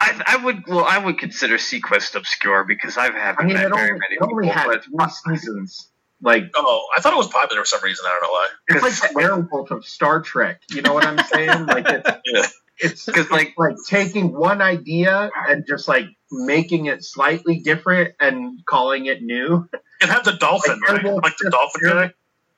[0.00, 3.66] I, I would well I would consider SeaQuest obscure because I haven't I mean, met
[3.66, 5.88] it very only, many it only people, had but three seasons.
[6.22, 8.04] Like oh, I thought it was popular for some reason.
[8.06, 8.48] I don't know why.
[8.68, 10.60] it's like the werewolf of Star Trek.
[10.70, 11.66] You know what I'm saying?
[11.66, 12.46] Like it's Yeah.
[12.78, 18.64] it's because like like taking one idea and just like making it slightly different and
[18.66, 19.68] calling it new.
[20.00, 21.14] It had the dolphin, Like, right?
[21.14, 22.12] Like the dolphin guy.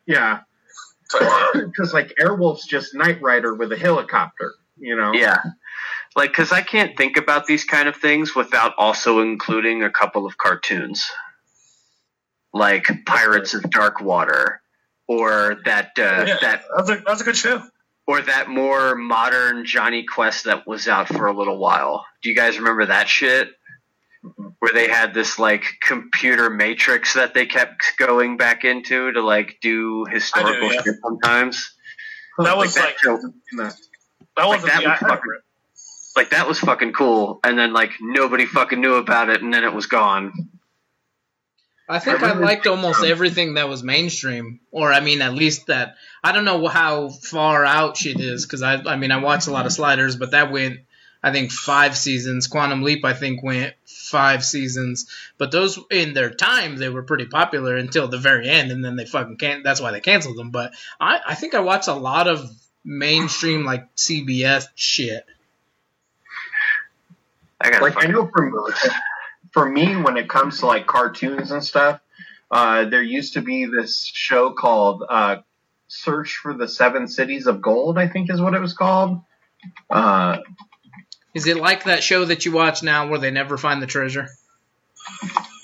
[0.06, 0.40] Yeah,
[1.54, 4.54] because like Airwolf's just Knight Rider with a helicopter.
[4.78, 5.12] You know.
[5.12, 5.38] Yeah.
[6.18, 10.26] Like, because I can't think about these kind of things without also including a couple
[10.26, 11.08] of cartoons.
[12.52, 14.60] Like Pirates of Dark Water.
[15.06, 16.36] Or that, uh, Yeah.
[16.42, 17.62] that, That was, a, that was a good show.
[18.06, 22.04] or that more modern Jonny Quest that was out for a little while.
[22.22, 23.50] Do you guys remember that shit?
[24.58, 29.58] Where they had this like computer matrix that they kept going back into to like
[29.62, 30.82] do historical yeah.
[30.82, 31.74] shit sometimes.
[32.38, 33.18] That was that like show-
[33.58, 33.74] that
[34.36, 35.40] Like wasn't that was fucking-.
[36.18, 39.62] Like that was fucking cool and then like nobody fucking knew about it and then
[39.62, 40.32] it was gone
[41.88, 45.94] I think I liked almost everything that was mainstream, or I mean, at least that
[46.22, 49.52] I don't know how far out shit is because I, I mean, I watched a
[49.52, 50.80] lot of Sliders, but that went,
[51.22, 52.46] I think, five seasons.
[52.46, 57.24] Quantum Leap, I think, went five seasons, but those in their time they were pretty
[57.24, 59.64] popular until the very end, and then they fucking can't.
[59.64, 60.50] That's why they canceled them.
[60.50, 62.50] But I, I think I watched a lot of
[62.84, 65.24] mainstream like CBS shit.
[67.60, 68.74] I got like I know for
[69.52, 72.00] for me when it comes to like cartoons and stuff,
[72.50, 75.36] uh, there used to be this show called uh,
[75.88, 77.98] Search for the Seven Cities of Gold.
[77.98, 79.20] I think is what it was called.
[79.90, 80.38] Uh,
[81.34, 84.28] Is it like that show that you watch now where they never find the treasure?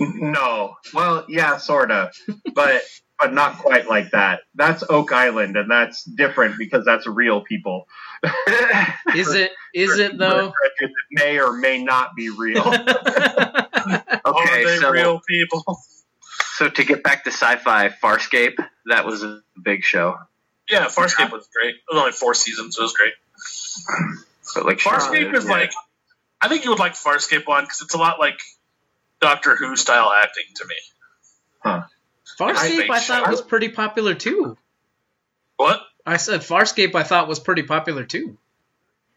[0.00, 2.10] no, well, yeah, sort of,
[2.54, 2.82] but
[3.24, 4.40] but not quite like that.
[4.54, 7.88] That's Oak Island, and that's different because that's real people.
[9.14, 9.50] Is it?
[9.72, 10.52] Is it though?
[10.80, 12.62] It may or may not be real.
[12.66, 12.82] Are
[14.26, 15.80] okay they so, real people?
[16.56, 18.56] so to get back to sci-fi farscape
[18.86, 20.16] that was a big show
[20.70, 21.76] Yeah, Farscape was great.
[21.76, 22.76] It was only four seasons.
[22.78, 23.12] It was great.
[24.54, 25.72] but like Farscape is like,
[26.42, 28.38] I think you would like Farscape one because it's a lot like
[29.22, 31.80] Doctor Who style acting to me.
[32.38, 33.30] Farscape, I thought show.
[33.30, 34.56] was pretty popular too.
[35.56, 35.80] What?
[36.06, 38.36] I said Farscape, I thought was pretty popular too.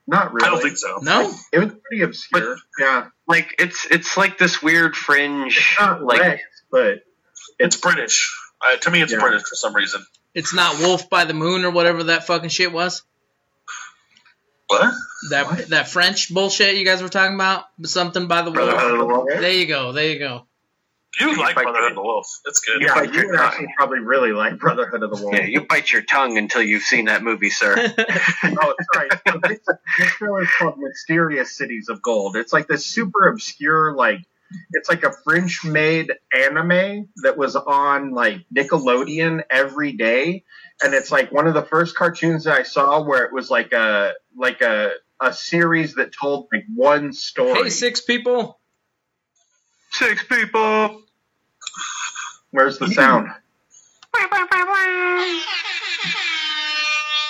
[0.06, 0.48] not really.
[0.48, 1.00] I don't think so.
[1.02, 2.58] No, It was pretty obscure.
[2.80, 6.42] yeah, like it's it's like this weird fringe not like Rex,
[6.72, 7.04] but
[7.60, 8.34] It's British.
[8.62, 9.20] Uh, to me, it's Yeah.
[9.20, 10.06] British for some reason.
[10.34, 13.04] it's not Wolf by the Moon or whatever that fucking shit was.
[14.68, 14.94] What?
[15.30, 15.70] That What?
[15.70, 17.66] that French bullshit you guys were talking about.
[17.84, 18.94] Something by the Brotherhood Wolf.
[18.94, 19.28] of the Wolf.
[19.30, 19.92] There you go.
[19.94, 20.46] There you go.
[21.20, 22.28] You like Like- Brotherhood of the Wolf.
[22.46, 22.82] It's good.
[22.82, 25.34] yeah, like you your would actually probably really like Brotherhood of the Wolf.
[25.36, 27.76] yeah you bite your tongue until you've seen that movie sir
[28.44, 29.10] oh, sorry.
[29.28, 29.60] So this,
[29.98, 32.36] this show is called Mysterious Cities of Gold.
[32.36, 34.20] It's like this super obscure, like
[34.72, 40.44] it's like a French-made anime that was on like Nickelodeon every day,
[40.82, 43.74] and it's like one of the first cartoons that I saw where it was like
[43.74, 47.64] a like a a series that told like one story.
[47.64, 48.60] hey, six people.
[49.98, 51.02] Six people
[52.52, 53.30] Where's the sound?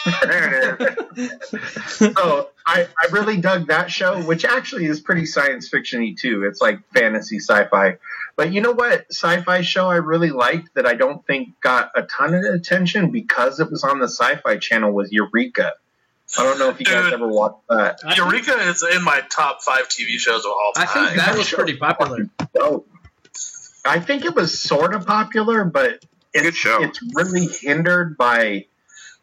[0.22, 1.42] there it is.
[2.16, 6.46] so I, I really dug that show, which actually is pretty science fiction-y too.
[6.46, 7.98] It's like fantasy sci-fi.
[8.36, 12.04] But you know what sci-fi show I really liked that I don't think got a
[12.04, 15.74] ton of attention because it was on the sci-fi channel was Eureka.
[16.38, 18.00] I don't know if you guys ever watched that.
[18.16, 20.88] Eureka is in my top five TV shows of all time.
[20.90, 22.30] I think that was pretty popular.
[22.56, 22.86] So,
[23.86, 26.04] I think it was sort of popular, but
[26.34, 26.84] it's, Good show.
[26.84, 28.66] it's really hindered by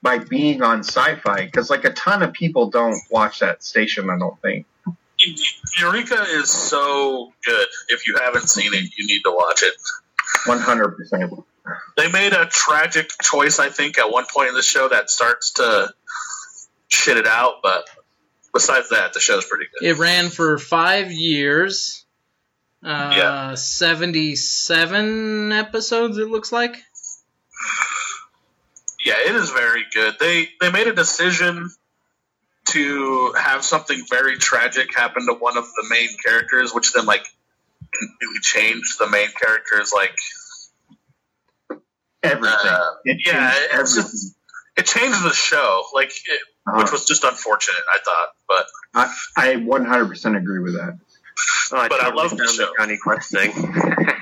[0.00, 4.08] by being on sci-fi because like a ton of people don't watch that station.
[4.10, 4.66] I don't think.
[5.78, 7.68] Eureka is so good.
[7.88, 9.74] If you haven't seen it, you need to watch it.
[10.46, 11.32] One hundred percent.
[11.96, 15.52] They made a tragic choice, I think, at one point in the show that starts
[15.54, 15.92] to
[16.94, 17.54] shit it out.
[17.62, 17.84] But
[18.52, 19.86] besides that, the show's pretty good.
[19.88, 22.04] It ran for five years.
[22.82, 23.54] Uh, Yeah.
[23.54, 26.76] 77 episodes, it looks like.
[29.04, 30.14] Yeah, it is very good.
[30.18, 31.70] They they made a decision
[32.66, 37.24] to have something very tragic happen to one of the main characters, which then like
[37.92, 40.14] completely changed the main character's like
[42.22, 42.56] Everything.
[42.64, 44.02] Uh, it yeah, changed it's everything.
[44.12, 44.36] just-
[44.76, 48.28] it changed the show, like it, which Uh, was just unfortunate, I thought.
[48.48, 50.98] But I, I 100% agree with that.
[51.72, 52.72] Oh, I But I love the found show.
[52.78, 53.50] Jonny Quest thing.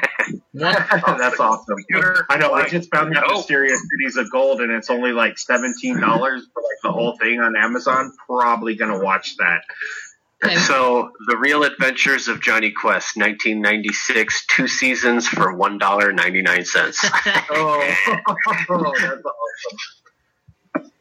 [0.55, 0.75] One,
[1.19, 1.77] That's awesome.
[1.77, 2.53] Computer, I know.
[2.53, 3.37] I just found that no.
[3.37, 7.41] Mysterious Cities of Gold, and it's only like seventeen dollars for like the whole thing
[7.41, 8.13] on Amazon.
[8.27, 9.63] Probably gonna watch that.
[10.43, 17.11] and so, The Real Adventures of Jonny Quest, 1996, two seasons for $1.99.
[17.51, 19.23] Oh, that's awesome.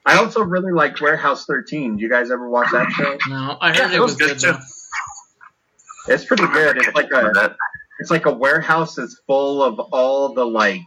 [0.06, 1.98] I also really liked Warehouse 13.
[1.98, 3.18] Do you guys ever watch that show?
[3.28, 4.60] no, I heard Yeah, it it was was good good, too.
[6.08, 6.78] It's pretty good.
[6.78, 7.56] It's like a
[8.00, 10.82] it's like a warehouse that's full of all the like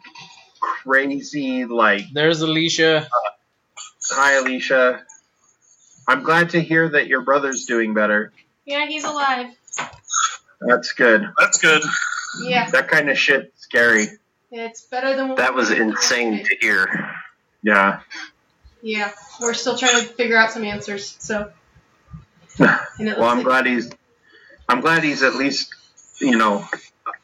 [0.60, 3.02] crazy like There's Alicia.
[3.02, 3.30] Uh,
[4.10, 5.04] hi Alicia.
[6.08, 8.32] I'm glad to hear that your brother's doing better.
[8.66, 9.46] Yeah, he's alive.
[10.60, 11.26] That's good.
[11.38, 11.82] that's good.
[12.42, 14.06] Yeah, That kind of shit scary.
[14.50, 17.10] it's better than what that was insane to hear.
[17.62, 18.00] Yeah.
[18.86, 19.10] Yeah,
[19.40, 21.16] we're still trying to figure out some answers.
[21.18, 21.50] So,
[22.58, 23.90] and it Well, I'm looks glad he's
[24.68, 25.74] I'm glad he's at least
[26.20, 26.64] you know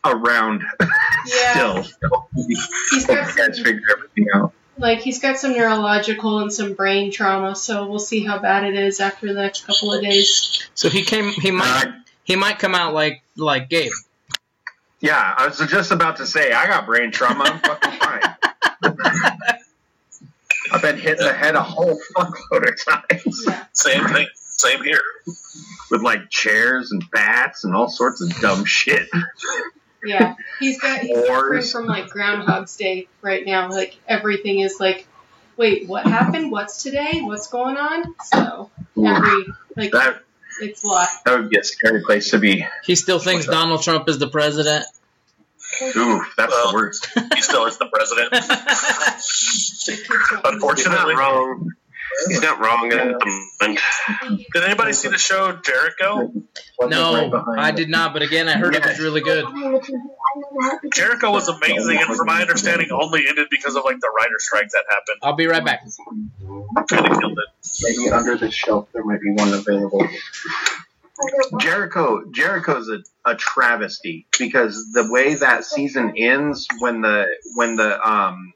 [0.04, 0.62] around
[1.26, 1.52] yeah,
[1.82, 1.86] still.
[2.34, 4.54] he's Hope got you guys some, figure everything out.
[4.78, 7.54] like he's got some neurological and some brain trauma.
[7.54, 10.66] So we'll see how bad it is after the next couple of days.
[10.74, 11.28] So he came.
[11.30, 11.84] He might.
[11.88, 11.92] Uh,
[12.24, 13.92] He might come out like like Gabe.
[15.00, 17.44] yeah, I was just about to say I got brain trauma.
[17.44, 18.29] I'm fucking fine.
[20.82, 24.26] I've been hit in the head a whole fuckload of times Same thing.
[24.34, 25.00] Same here.
[25.90, 29.08] with like chairs and bats and all sorts of dumb shit.
[30.04, 30.34] yeah.
[30.58, 31.72] He's got he's suffering Wars.
[31.72, 33.68] from like Groundhog's Day right now.
[33.70, 35.06] Like everything is like,
[35.56, 36.50] wait, what happened?
[36.50, 37.20] What's today?
[37.22, 38.14] What's going on?
[38.24, 40.22] So every like That
[40.62, 41.08] it's a lot.
[41.24, 42.66] that would be a scary place to be.
[42.84, 44.84] He still thinks Donald Trump is the president.
[45.96, 47.08] Ooh, that's Well, the worst.
[47.34, 48.30] He still is the president.
[49.86, 50.08] The He's
[50.42, 51.14] not Unfortunately.
[51.16, 51.70] wrong.
[52.28, 53.80] He's not wrong at the moment.
[54.52, 56.32] Did anybody see the show Jericho?
[56.82, 58.12] no, I did not.
[58.12, 59.44] But again, I heard it was really good.
[60.92, 64.68] Jericho was amazing, and from my understanding, only ended because of like the writer strike
[64.70, 65.18] that happened.
[65.22, 65.80] I'll be right back.
[66.88, 67.48] Kind of killed it.
[67.82, 70.06] Maybe under the shelf there might be one available.
[71.60, 72.98] Jericho Jericho's a,
[73.30, 78.52] a travesty because the way that season ends when the when the um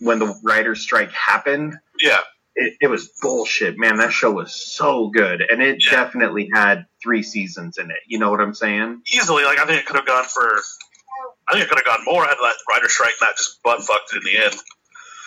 [0.00, 2.20] when the writer's strike happened, Yeah,
[2.54, 3.96] it, it was bullshit, man.
[3.96, 5.90] That show was so good, and it Yeah.
[5.90, 7.98] definitely had three seasons in it.
[8.06, 9.02] You know what I'm saying?
[9.12, 9.44] easily.
[9.44, 10.60] Like I think it could have gone for.
[11.48, 14.12] I think it could have gone more had that writer strike not just butt fucked
[14.12, 14.54] it in the end.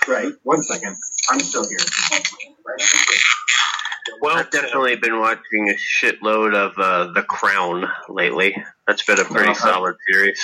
[0.07, 0.33] Right.
[0.43, 0.95] One second,
[1.29, 1.77] I'm still here.
[4.21, 8.55] Well, I've definitely been watching a shitload of uh, The Crown lately.
[8.87, 9.67] That's been a pretty Uh-huh.
[9.73, 10.39] solid series.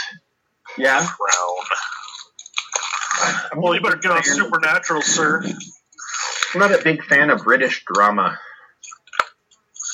[0.78, 1.00] Yeah.
[1.06, 1.56] Crown.
[3.58, 5.42] Well, you better get on Supernatural, sir.
[6.54, 8.38] I'm not a big fan of British drama.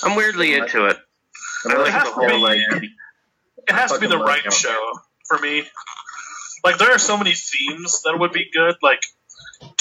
[0.03, 0.97] I'm weirdly into it.
[1.66, 2.59] I It like has the to whole be- like
[3.68, 4.91] It has to be the right show
[5.28, 5.64] for me.
[6.66, 8.76] Like there are so many themes that would be good.
[8.82, 9.01] Like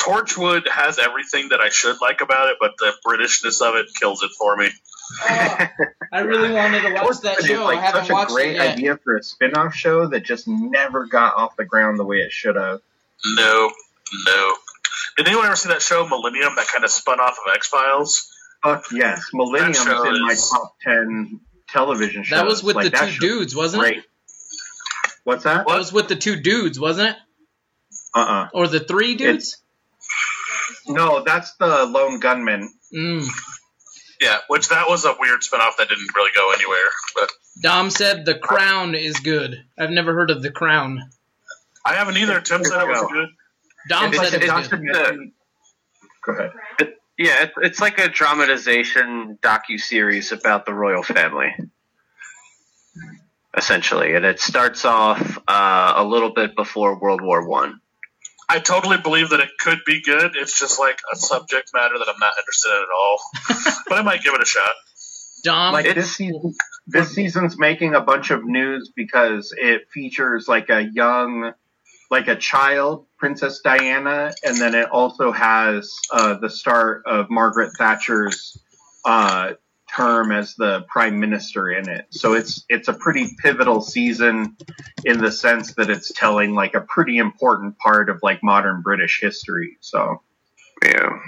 [0.02, 4.22] Torchwood has everything that I should like about it, but the Britishness of it kills
[4.22, 4.68] it for me.
[5.28, 5.56] Oh,
[6.12, 7.64] I really wanted to watch that show.
[7.64, 11.34] like I haven't such a great idea for a spin-off show that just never got
[11.36, 12.80] off the ground the way it should have.
[13.36, 13.70] No,
[14.26, 14.54] no.
[15.16, 18.28] Did anyone ever see that show Millennium that kind of spun off of X Files?
[18.62, 22.38] Fuck yes, Millennium's That in my is- top ten television shows.
[22.38, 24.04] That was with Like, the two dudes, wasn't it?
[25.24, 25.66] What's that?
[25.66, 27.16] That was with the two dudes, wasn't it?
[28.14, 28.48] Uh-uh.
[28.54, 29.58] Or the three dudes?
[30.88, 32.72] No, that's the lone gunman.
[32.94, 33.26] Mm.
[34.20, 36.78] Yeah, which that was a weird spinoff that didn't really go anywhere.
[37.14, 37.30] But
[37.60, 39.64] Dom said The Crown is good.
[39.78, 41.02] I've never heard of The Crown.
[41.84, 42.40] I haven't either.
[42.40, 43.28] Tim said it was good.
[43.88, 45.32] Dom It's said like it was good.
[46.24, 46.52] Go ahead.
[47.18, 51.54] Yeah, it's, it's like a dramatization docu series about the royal family,
[53.56, 57.80] essentially, and it starts off uh, a little bit before World War One.
[58.52, 60.32] I totally believe that it could be good.
[60.36, 63.82] It's just like a subject matter that I'm not interested in at all.
[63.88, 64.70] but I might give it a shot.
[65.42, 66.54] Dom, like It's- this season,
[66.86, 71.54] this season's making a bunch of news because it features like a young,
[72.10, 77.70] like a child, Princess Diana, and then it also has uh, the start of Margaret
[77.78, 78.62] Thatcher's
[79.06, 79.52] uh,
[79.94, 82.06] term as the prime minister in it.
[82.10, 84.56] So it's it's a pretty pivotal season
[85.04, 89.20] in the sense that it's telling like a pretty important part of like modern British
[89.20, 89.76] history.
[89.80, 90.22] So
[90.84, 91.18] Yeah.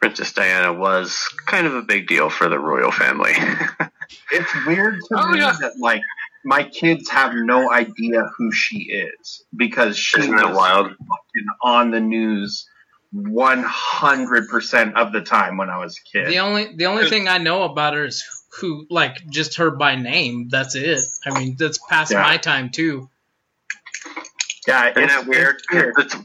[0.00, 3.34] Princess Diana was kind of a big deal for the royal family.
[4.32, 5.52] it's weird to Oh, me yeah.
[5.60, 6.02] that like
[6.44, 10.88] my kids have no idea who she is because she Isn't was wild?
[10.88, 12.66] fucking on the news
[13.14, 16.28] 100% of the time when I was a kid.
[16.28, 18.24] the only the only thing I know about her is
[18.60, 20.48] who like just her by name.
[20.50, 21.00] That's it.
[21.26, 22.22] I mean, that's past Yeah.
[22.22, 23.08] my time too.
[24.66, 25.56] yeah, Isn't it's that weird?
[25.72, 25.94] weird.
[25.98, 26.16] It's,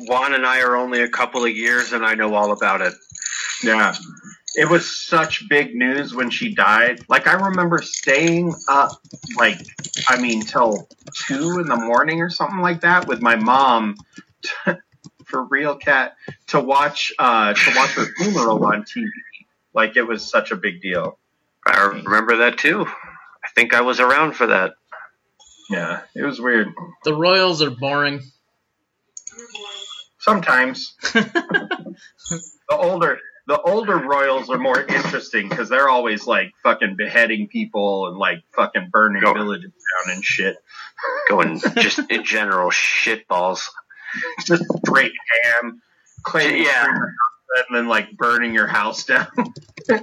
[0.00, 2.94] Juan and I are only a couple of years, and I know all about it.
[3.62, 3.94] Yeah.
[4.54, 7.00] It was such big news when she died.
[7.08, 8.90] Like I remember staying up
[9.36, 9.58] like
[10.08, 10.88] I mean till
[11.26, 13.96] 2 in the morning or something like that with my mom
[14.64, 14.78] to,
[15.28, 16.16] for real cat
[16.48, 19.06] to watch uh to watch her funeral on TV.
[19.74, 21.18] Like it was such a big deal.
[21.66, 22.84] I remember that too.
[22.86, 24.72] I think I was around for that.
[25.70, 26.68] Yeah, it was weird.
[27.04, 28.22] The Royals are boring.
[30.18, 31.96] Sometimes the
[32.70, 33.18] older
[33.48, 38.42] the older royals are more interesting because they're always like fucking beheading people and like
[38.54, 39.32] fucking burning Go.
[39.32, 40.56] villages down and shit.
[41.30, 43.62] Going just in general shitballs.
[44.44, 45.12] Just straight
[45.44, 45.80] ham,
[46.22, 46.84] claiming Yeah.
[46.86, 49.26] and then like burning your house down.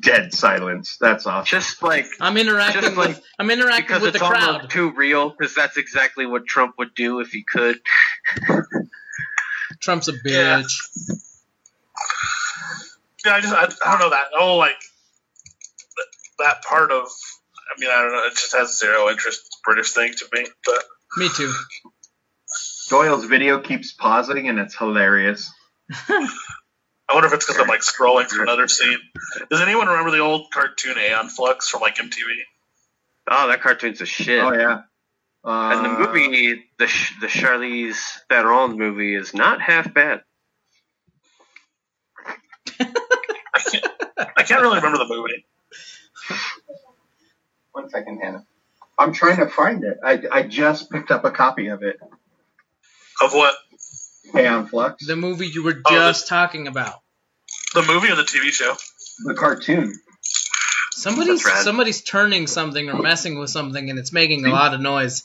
[0.00, 0.96] Dead silence.
[1.00, 1.44] That's awesome.
[1.46, 4.48] Just like I'm interacting Just like- with I'm interacting because with it's the crowd.
[4.48, 5.30] almost too real.
[5.30, 7.80] Because that's exactly what Trump would do if he could.
[9.80, 10.24] Trump's a bitch.
[10.26, 10.62] Yeah.
[13.26, 14.76] Yeah, I just I, I don't know that oh like
[15.96, 16.06] that,
[16.38, 17.02] that part of.
[17.06, 18.24] I mean, I don't know.
[18.26, 19.57] It just has zero interest.
[19.76, 20.84] It's a British thing to me, but
[21.16, 21.52] Me too.
[22.88, 25.52] Doyle's video keeps pausing and it's hilarious.
[26.08, 28.98] I wonder if it's because I'm like scrolling through another scene.
[29.50, 32.10] Does anyone remember the old cartoon Aeon Flux from like MTV?
[33.30, 34.42] Oh, that cartoon's a shit.
[34.42, 34.82] Oh yeah.
[35.44, 37.98] Uh, And the movie, the Sh- the Charlize
[38.28, 40.22] Theron movie, is not half bad.
[42.80, 43.86] I can't.
[44.36, 45.44] I can't really remember the movie.
[47.72, 48.44] One second, Hannah.
[48.98, 49.98] I'm trying to find it.
[50.04, 52.00] I, I just picked up a copy of it.
[53.22, 53.54] Of what?
[54.34, 55.06] Aeon Flux.
[55.06, 56.94] The movie you were Oh, just talking about.
[57.74, 58.74] The movie or the TV show?
[59.24, 59.92] the cartoon.
[60.92, 61.64] Somebody's That's rad.
[61.64, 65.24] somebody's turning something or messing with something and it's making a lot of noise.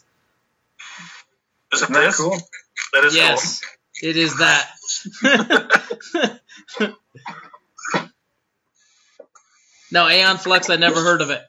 [1.74, 2.18] Is it Isn't that this?
[2.18, 2.38] cool?
[2.94, 3.62] That is Yes,
[4.02, 4.70] it is that.
[9.92, 10.70] no, Aeon Flux.
[10.70, 11.42] I never heard of it.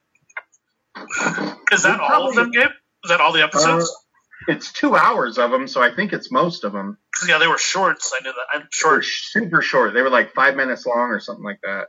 [0.96, 1.52] cool.
[1.74, 2.70] Is that We all of them, Gabe?
[3.04, 3.90] Is that all the episodes?
[3.90, 6.98] Uh, it's two hours of them, so I think it's most of them.
[7.26, 8.12] yeah, they were shorts.
[8.14, 8.46] I knew that.
[8.52, 9.04] I'm They were short.
[9.04, 9.94] super short.
[9.94, 11.86] They were like five minutes long or something like that.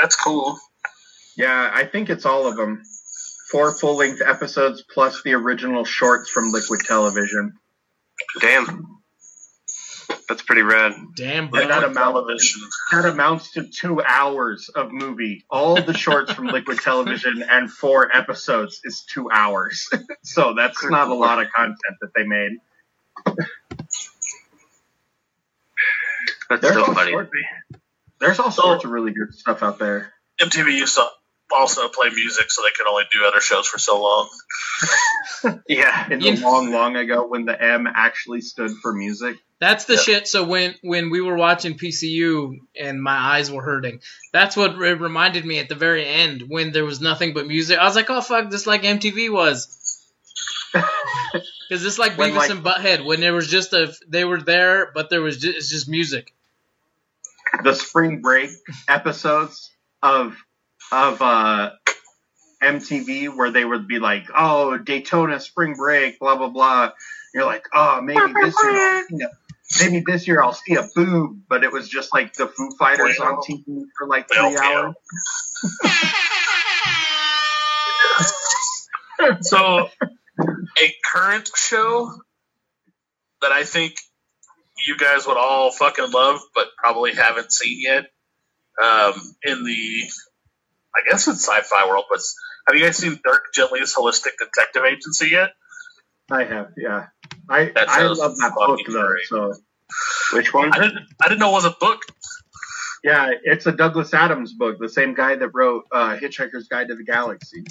[0.00, 0.58] That's cool.
[1.36, 2.82] Yeah, I think it's all of them.
[3.50, 7.54] Four full length episodes plus the original shorts from Liquid Television.
[8.40, 8.97] Damn,
[10.28, 10.92] that's pretty rad.
[11.16, 11.60] Damn, bro.
[11.60, 12.60] Yeah, that Like amount- television.
[12.92, 15.44] That amounts to two hours of movie.
[15.50, 19.88] All the shorts from Liquid Television and four episodes is two hours.
[20.22, 22.52] so that's not a lot of content that they made.
[26.50, 27.12] That's There's so all funny.
[27.12, 27.30] sorts-
[28.20, 30.12] There's all sorts of really good stuff out there.
[30.40, 31.06] MTV used to
[31.54, 34.28] also play music, so they could only do other shows for so long.
[35.68, 39.36] Yeah, In the long, long ago when the M actually stood for music.
[39.60, 40.00] That's the Yeah.
[40.00, 40.28] shit.
[40.28, 44.00] So when when we were watching PCU and my eyes were hurting,
[44.32, 47.76] that's what it reminded me at the very end when there was nothing but music.
[47.78, 49.74] I was like, oh fuck, this like MTV was.
[51.70, 54.90] Because it's like Beavis like- and Butthead when there was just a they were there,
[54.94, 56.32] but there was just, it's just music.
[57.62, 58.48] the spring break
[58.88, 59.70] episodes
[60.02, 60.34] of
[60.90, 61.72] of uh
[62.62, 66.92] MTV where they would be like, "Oh, Daytona spring break, blah blah blah."
[67.34, 69.28] You're like, "Oh, maybe this year, I'll see a,
[69.80, 73.18] maybe this year I'll see a boob," but it was just like the Foo Fighters
[73.18, 74.94] on TV for like three Well, hours.
[79.40, 79.88] So,
[80.38, 82.10] a current show
[83.42, 83.96] that I think
[84.86, 88.04] you guys would all fucking love, but probably haven't seen yet,
[88.82, 90.10] um, in the,
[90.94, 92.20] I guess it's sci-fi world, but
[92.66, 95.50] have you guys seen Dirk Gently's Holistic Detective Agency yet?
[96.30, 97.06] I have, yeah.
[97.48, 99.06] I That I love that book fucking though.
[99.08, 99.26] great.
[99.26, 99.54] So
[100.32, 100.72] Which one?
[100.72, 101.06] I didn't.
[101.20, 102.00] I didn't know it was a book.
[103.04, 106.94] yeah, it's a Douglas Adams book, the same guy that wrote uh, Hitchhiker's Guide to
[106.94, 107.64] the Galaxy.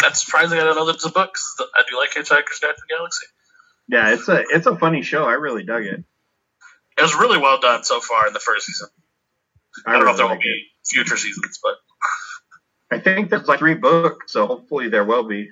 [0.00, 0.58] That's surprising.
[0.58, 1.34] I don't know that it's a book.
[1.34, 3.26] 'cause I do like Hitchhiker's Guide to the Galaxy.
[3.88, 5.24] Yeah, it's a it's a funny show.
[5.24, 6.04] I really dug it.
[6.96, 8.88] It was really well done so far in the first season.
[9.86, 11.74] I, don't know if there will really be future seasons, but.
[12.90, 15.50] I think there's like three books, so hopefully there will be.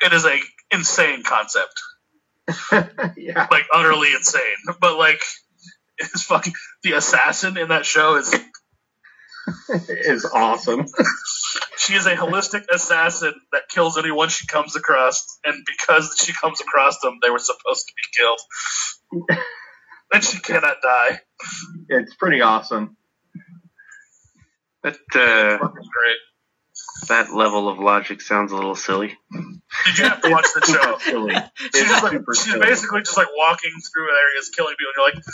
[0.00, 0.38] it is a
[0.70, 1.74] insane concept,
[3.16, 4.76] yeah, like utterly insane.
[4.80, 5.20] But like,
[5.98, 8.34] it's fucking the assassin in that show is
[9.88, 10.86] is awesome.
[11.78, 16.60] she is a holistic assassin that kills anyone she comes across, and because she comes
[16.60, 19.38] across them, they were supposed to be killed.
[20.12, 21.20] and she cannot die.
[21.88, 22.96] It's pretty awesome.
[24.82, 26.18] That uh, Fucking great.
[27.06, 29.16] That level of logic sounds a little silly.
[29.32, 30.98] Did you have to watch the show?
[30.98, 31.34] Silly.
[31.74, 32.60] She's, just like, she's silly.
[32.60, 34.92] basically just like walking through areas, killing people.
[34.96, 35.24] And you're like,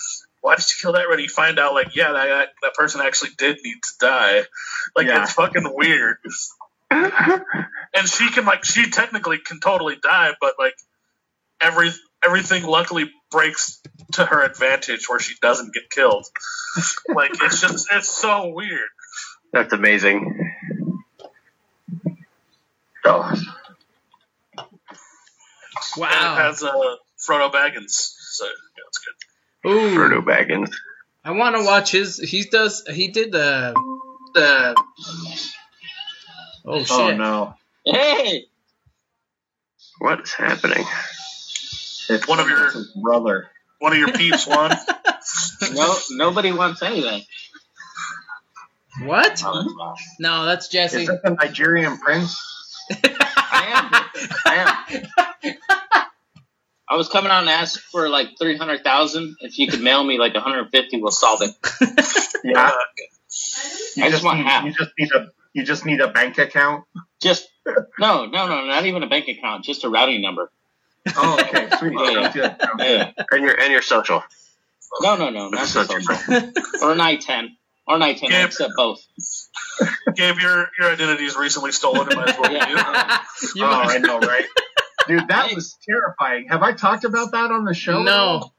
[0.40, 1.08] why did you kill that?
[1.08, 1.22] Ready?
[1.24, 4.42] You find out like, yeah, that that person actually did need to die.
[4.94, 5.22] Like Yeah.
[5.22, 6.18] it's fucking weird.
[6.90, 10.74] and she can like, she technically can totally die, but like
[11.60, 11.90] every
[12.24, 13.80] everything luckily breaks
[14.12, 16.26] to her advantage where she doesn't get killed.
[17.14, 18.88] like it's just it's so weird.
[19.52, 20.52] That's amazing.
[23.06, 23.44] Oh, And it
[25.96, 26.34] Wow.
[26.36, 26.72] has uh,
[27.18, 28.50] Frodo Baggins, so yeah,
[28.88, 28.98] it's
[29.62, 29.70] good.
[29.70, 29.96] Ooh.
[29.96, 30.72] Frodo Baggins.
[31.24, 32.18] I want to watch his.
[32.18, 32.84] He does.
[32.90, 33.74] He did the.
[34.34, 34.74] The.
[36.66, 36.90] Oh shit!
[36.90, 37.54] oh no.
[37.84, 38.46] Hey,
[39.98, 40.84] What is happening?
[42.08, 43.48] It's One of your- brother.
[43.78, 44.72] One of your peeps won.
[45.72, 47.22] no, nobody wants anything.
[49.02, 49.42] What?
[49.44, 49.98] Oh, that's not.
[50.20, 51.02] No, that's Jesse.
[51.02, 52.40] Is that the Nigerian prince?
[53.66, 54.74] I am.
[54.94, 55.54] I am.
[56.88, 59.36] I was coming out and asked for like three hundred thousand.
[59.40, 61.54] If you could mail me like one hundred fifty, we'll solve it.
[62.46, 62.72] Yeah.
[63.96, 64.64] You I just want need, half.
[64.66, 66.84] You just need a you just need a bank account.
[67.22, 67.48] Just
[67.98, 70.50] no, no, no, not even a bank account, just a routing number.
[71.16, 71.94] Oh, okay, sweet.
[71.94, 72.22] Yeah.
[72.22, 72.56] Sounds good.
[72.80, 73.12] Yeah.
[73.30, 74.22] And your and your social.
[75.00, 76.52] No, no, no, not That's the not your social.
[76.82, 77.56] or an I ten.
[77.86, 79.00] Or an I ten, I accept both.
[80.14, 82.10] Gabe, your your identity is recently stolen.
[82.10, 83.62] It might as well be you.
[83.62, 84.46] You oh, might- I know, right?
[85.06, 86.46] Dude, that was terrifying.
[86.48, 88.02] Have I talked about that on the show?
[88.02, 88.52] No.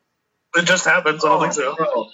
[0.55, 1.25] It just happens.
[1.25, 1.71] I don't think so.
[1.71, 2.09] Oh, bro.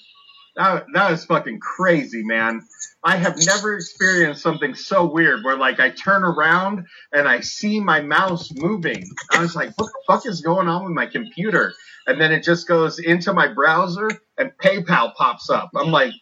[0.56, 2.62] That, that is fucking crazy, man.
[3.04, 7.80] I have never experienced something so weird where, like, I turn around and I see
[7.80, 9.06] my mouse moving.
[9.32, 11.74] I was like, what the fuck is going on with my computer?
[12.08, 15.72] And then it just goes into my browser and PayPal pops up.
[15.76, 16.20] I'm like, what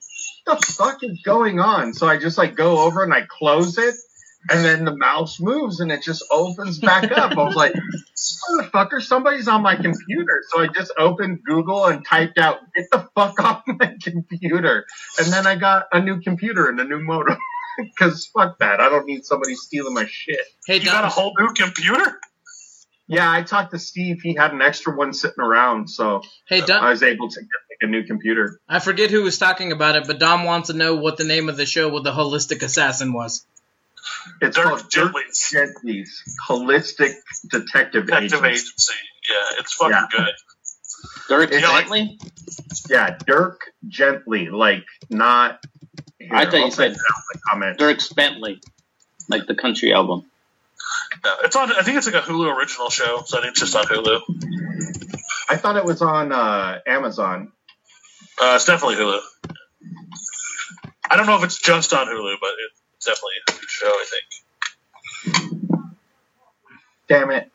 [0.49, 1.93] the fuck is going on?
[1.93, 3.95] So I just, like, go over and I close it.
[4.49, 7.37] And then the mouse moves and it just opens back up.
[7.37, 10.43] I was like, motherfucker, somebody's on my computer.
[10.49, 14.85] So I just opened Google and typed out, get the fuck off my computer.
[15.19, 17.37] And then I got a new computer and a new modem.
[17.77, 18.81] Because fuck that.
[18.81, 20.41] I don't need somebody stealing my shit.
[20.67, 22.19] Hey, You got a whole new computer?
[23.09, 24.21] Yeah, I talked to Steve.
[24.21, 25.89] He had an extra one sitting around.
[25.89, 28.59] So Hey, I was able to get like, a new computer.
[28.69, 31.49] I forget who was talking about it, but Dom wants to know what the name
[31.49, 33.45] of the show with the holistic assassin was.
[34.41, 37.13] It's Dirk called Dirk Gently's Gently's Holistic
[37.49, 38.47] Detective, Detective Agency.
[38.47, 38.93] Agency.
[39.29, 40.05] Yeah, it's fucking Yeah.
[40.11, 40.33] good.
[41.29, 42.19] Dirk It's like- Bentley?
[42.89, 44.49] Yeah, Dirk Gently.
[44.49, 45.63] Like, not.
[46.19, 47.79] Here, I thought you I'll said type it out in the comments.
[47.79, 48.61] Dirk Bentley,
[49.29, 50.25] like the country album.
[51.23, 51.71] No, it's on.
[51.71, 54.21] I think it's like a Hulu original show, so I think it's just on Hulu.
[55.49, 57.51] I thought it was on uh, Amazon.
[58.41, 59.19] Uh, it's definitely Hulu.
[61.09, 62.49] I don't know if it's just on Hulu, but
[62.95, 63.87] it's definitely a Hulu show.
[63.87, 65.81] I think.
[67.07, 67.51] Damn it.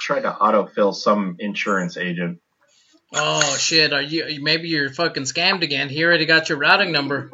[0.00, 2.40] Tried to autofill some insurance agent.
[3.14, 3.92] Oh shit!
[3.92, 4.42] Are you?
[4.42, 5.88] Maybe you're fucking scammed again.
[5.88, 7.30] He already got your routing number.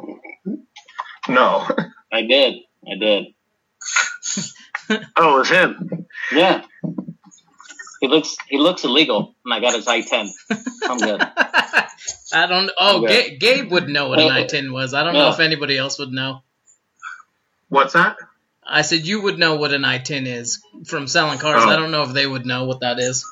[1.27, 1.67] No.
[2.11, 2.55] I did.
[2.85, 3.25] I did.
[5.15, 6.05] Oh, it was him.
[6.31, 6.63] Yeah.
[8.01, 10.27] He looks he looks illegal, oh and I got his I ten.
[10.83, 11.21] I'm good.
[12.33, 12.69] I don't.
[12.77, 14.93] Oh, Ga- Gabe would know what an I-10 was.
[14.93, 16.41] I don't know if anybody else would know.
[17.69, 18.17] What's that?
[18.65, 21.63] I said you would know what an I-10 is from selling cars.
[21.65, 21.69] Oh.
[21.69, 23.25] I don't know if they would know what that is.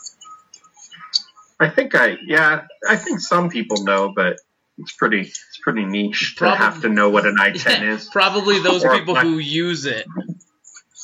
[1.59, 4.37] I think I, yeah, I think some people know, but
[4.77, 8.09] it's pretty, it's pretty niche to have to know what an I-10 is.
[8.09, 10.07] Probably those people who use it.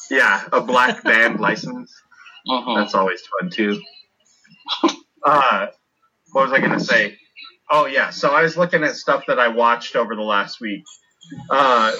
[0.10, 1.94] Yeah, a black band license.
[2.50, 2.76] Uh-huh.
[2.76, 3.82] That's always fun too.
[5.24, 5.68] Uh,
[6.32, 7.18] what was I gonna say?
[7.70, 10.84] Oh yeah, so I was looking at stuff that I watched over the last week.
[11.50, 11.92] Uh,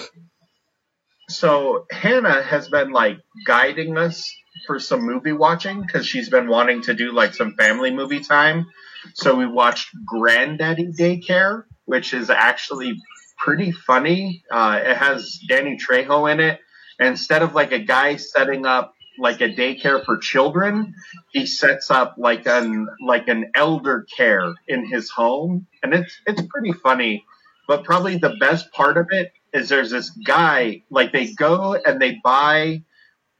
[1.28, 4.24] so Hannah has been like guiding us
[4.66, 8.66] for some movie watching because she's been wanting to do like some family movie time.
[9.14, 12.96] So we watched Granddaddy Daycare, which is actually
[13.36, 14.42] pretty funny.
[14.50, 16.60] Uh, it has Danny Trejo in it.
[17.00, 20.94] Instead of like a guy setting up like a daycare for children,
[21.32, 26.42] he sets up like an like an elder care in his home, and it's it's
[26.48, 27.24] pretty funny.
[27.66, 32.00] But probably the best part of it is there's this guy like they go and
[32.00, 32.82] they buy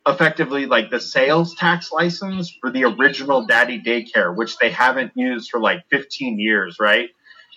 [0.07, 5.51] effectively like the sales tax license for the original daddy daycare which they haven't used
[5.51, 7.11] for like 15 years right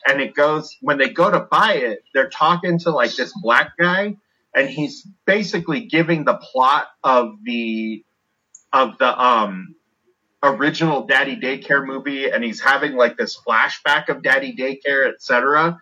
[0.05, 3.77] and it goes when they go to buy it they're talking to like this black
[3.79, 4.17] guy
[4.55, 8.03] and he's basically giving the plot of the
[8.73, 9.75] of the um
[10.43, 15.77] original daddy daycare movie and he's having like this flashback of daddy daycare etc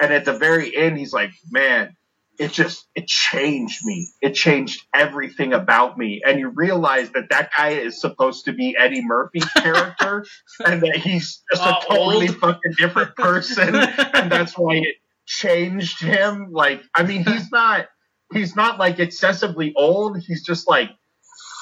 [0.00, 1.96] and at the very end he's like man
[2.38, 4.08] it just it changed me.
[4.20, 6.20] It changed everything about me.
[6.22, 10.26] And you realize that that guy is supposed to be eddie murphy's character
[10.64, 12.36] and that he's just a Oh, totally old.
[12.36, 16.48] fucking different person and that's why it changed him.
[16.52, 17.86] Like i mean he's not
[18.32, 20.90] he's not like excessively old he's just like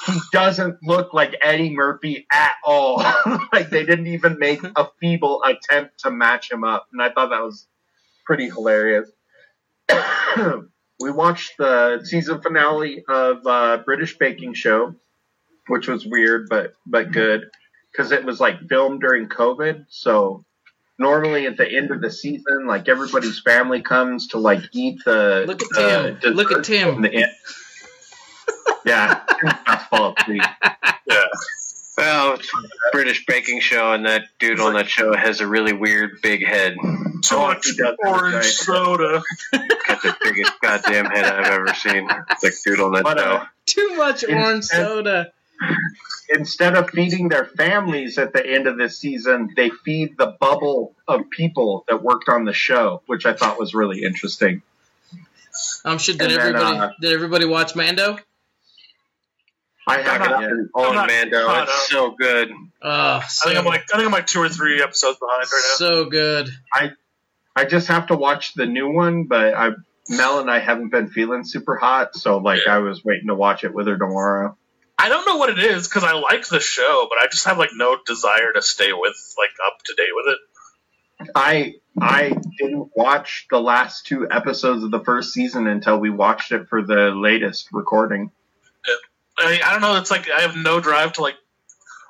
[0.05, 2.97] he doesn't look like Eddie Murphy at all.
[3.53, 7.29] like they didn't even make a feeble attempt to match him up, and I thought
[7.29, 7.67] that was
[8.25, 9.09] pretty hilarious.
[10.99, 14.95] we watched the season finale of uh, British Baking Show,
[15.67, 17.49] which was weird but but good
[17.91, 19.85] because it was like filmed during COVID.
[19.89, 20.45] So
[20.97, 25.43] normally at the end of the season, like everybody's family comes to like eat the.
[25.47, 26.33] Look at the Tim.
[26.33, 27.01] Look at Tim.
[27.01, 27.31] the end.
[28.85, 30.41] Yeah, Tim's about to fall asleep.
[31.07, 31.23] Yeah.
[31.99, 35.71] Well, it's a British baking show, and that dude on that show has a really
[35.71, 36.75] weird big head.
[37.21, 37.67] Too Oh, much
[38.03, 38.43] orange right.
[38.43, 39.21] soda.
[39.87, 42.07] Got the biggest goddamn head I've ever seen.
[42.07, 43.25] That dude on that But, show.
[43.35, 45.31] uh, Too much It's- orange and- soda.
[46.29, 50.95] Instead of feeding their families at the end of this season, they feed the bubble
[51.07, 54.61] of people that worked on the show, which I thought was really interesting.
[55.85, 58.17] Um, shit, did And then, everybody uh, did everybody watch Mando?
[59.87, 60.51] I haven't not- yet.
[60.73, 62.51] On not Mando, caught it's so good.
[62.81, 65.61] Oh, I think I'm like I think I'm like two or three episodes behind right
[65.63, 65.75] now.
[65.77, 66.49] so good.
[66.73, 66.91] I
[67.55, 69.71] I just have to watch the new one, but I
[70.09, 73.63] Mel and I haven't been feeling super hot, so like I was waiting to watch
[73.63, 74.57] it with her tomorrow.
[75.05, 77.59] I don't know what it is because I like the show, but I just have
[77.59, 81.29] like no desire to stay with like up to date with it.
[81.35, 86.51] I I didn't watch the last two episodes of the first season until we watched
[86.51, 88.31] it for the latest recording.
[88.87, 88.91] Uh,
[89.45, 89.95] I, I don't know.
[89.97, 91.35] It's like I have no drive to like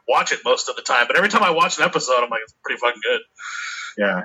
[0.08, 2.43] watch it most of the time, but every time I watch an episode, I'm like,
[2.43, 3.22] it's pretty fucking good.
[3.98, 4.22] Yeah.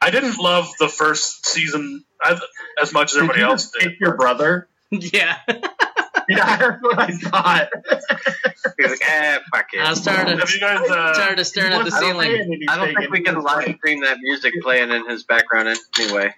[0.00, 2.40] I didn't love the first season as,
[2.80, 3.82] as much as Did everybody you else did.
[3.82, 4.66] pick your brother?
[4.90, 5.36] Yeah,
[6.36, 7.68] Yeah, that's what I thought.
[8.78, 9.80] He's like, eh, fuck it.
[9.80, 10.90] I was tired of Have you guys?
[10.90, 12.30] Uh, tired of staring at the I don't ceiling.
[12.30, 15.74] say I don't think we can live he's stream that music playing in his background
[15.98, 16.34] anyway.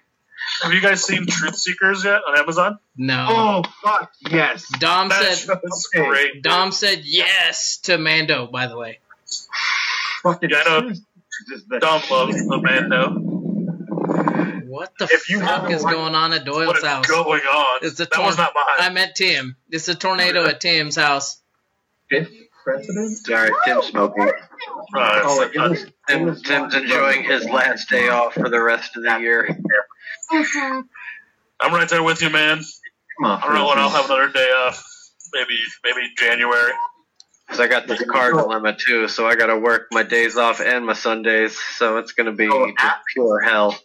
[0.63, 2.79] have you guys seen Truth Seekers yet on Amazon?
[2.95, 4.65] No, Oh fuck yes!
[4.79, 6.07] Dom That said show's okay.
[6.07, 6.41] great.
[6.41, 8.47] Dom said yes to Mando.
[8.47, 8.99] By the way,
[10.23, 10.87] Fucking Yeah, I know.
[10.89, 13.30] Truth the Dom loves the Mando.
[14.71, 16.67] What the If you fuck is watched- going on at Doyle's house?
[16.67, 17.07] What is house?
[17.07, 17.79] going on?
[17.81, 18.65] It's a that was not mine.
[18.79, 19.55] I meant Tim.
[19.69, 21.41] It's a tornado at Tim's house.
[22.09, 22.31] Fifth
[22.63, 23.17] president.
[23.17, 24.29] Sorry, Tim's smoking.
[24.29, 28.95] Uh, Oh, it was, Tim, was Tim's enjoying his last day off for the rest
[28.97, 29.47] of the year.
[30.31, 32.57] I'm right there with you, man.
[33.19, 34.83] Come on, I don't know when I'll have another day off.
[35.33, 36.71] Maybe maybe January.
[37.51, 40.61] Because I got this car dilemma too, so I got to work my days off
[40.61, 43.77] and my Sundays, so it's going to be Oh, just pure hell.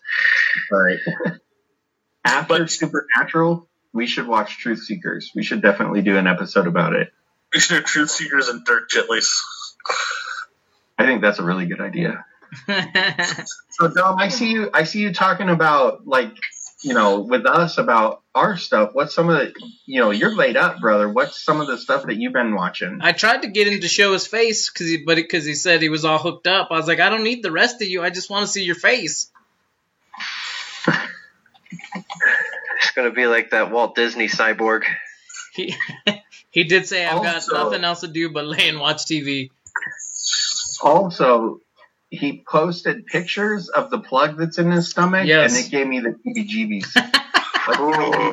[0.71, 0.99] Right.
[2.25, 5.33] After But- Supernatural, we should watch Truth Seekers.
[5.35, 7.11] We should definitely do an episode about it.
[7.53, 9.31] We should do Truth Seekers and Dirt Chitleys.
[10.97, 12.25] I think that's a really good idea.
[13.79, 14.71] So Dom, I see you.
[14.73, 16.33] I see you talking about like,
[16.83, 18.91] you know, with us about our stuff.
[18.93, 19.55] What's some of the,
[19.87, 21.09] you know, you're laid up, brother.
[21.09, 22.99] What's some of the stuff that you've been watching?
[23.01, 25.81] I tried to get him to show his face because he, but because he said
[25.81, 26.69] he was all hooked up.
[26.71, 28.03] I was like, I don't need the rest of you.
[28.03, 29.31] I just want to see your face.
[32.79, 34.85] It's going to be like that Walt Disney cyborg.
[35.55, 35.75] He
[36.51, 39.51] he did say I've got nothing else to do but lay and watch TV.
[40.83, 41.61] Also,
[42.17, 45.55] he posted pictures of the plug that's in his stomach, Yes.
[45.57, 46.97] and it gave me the heebie-jeebies.
[47.81, 48.33] Ooh.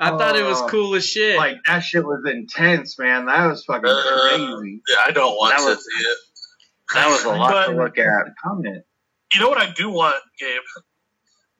[0.00, 0.68] I thought it was Oh.
[0.68, 1.36] cool as shit.
[1.36, 3.26] like that shit was intense, man.
[3.26, 4.80] That was fucking Uh, crazy.
[4.88, 6.18] Yeah, I don't want That to was- see it.
[6.94, 8.26] That was a lot But- to look at.
[8.42, 8.84] Comment.
[9.34, 10.62] You know what I do want, Gabe?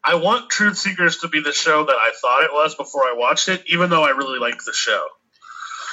[0.05, 3.15] I want Truth Seekers to be the show that I thought it was before I
[3.17, 5.05] watched it, even though I really like the show.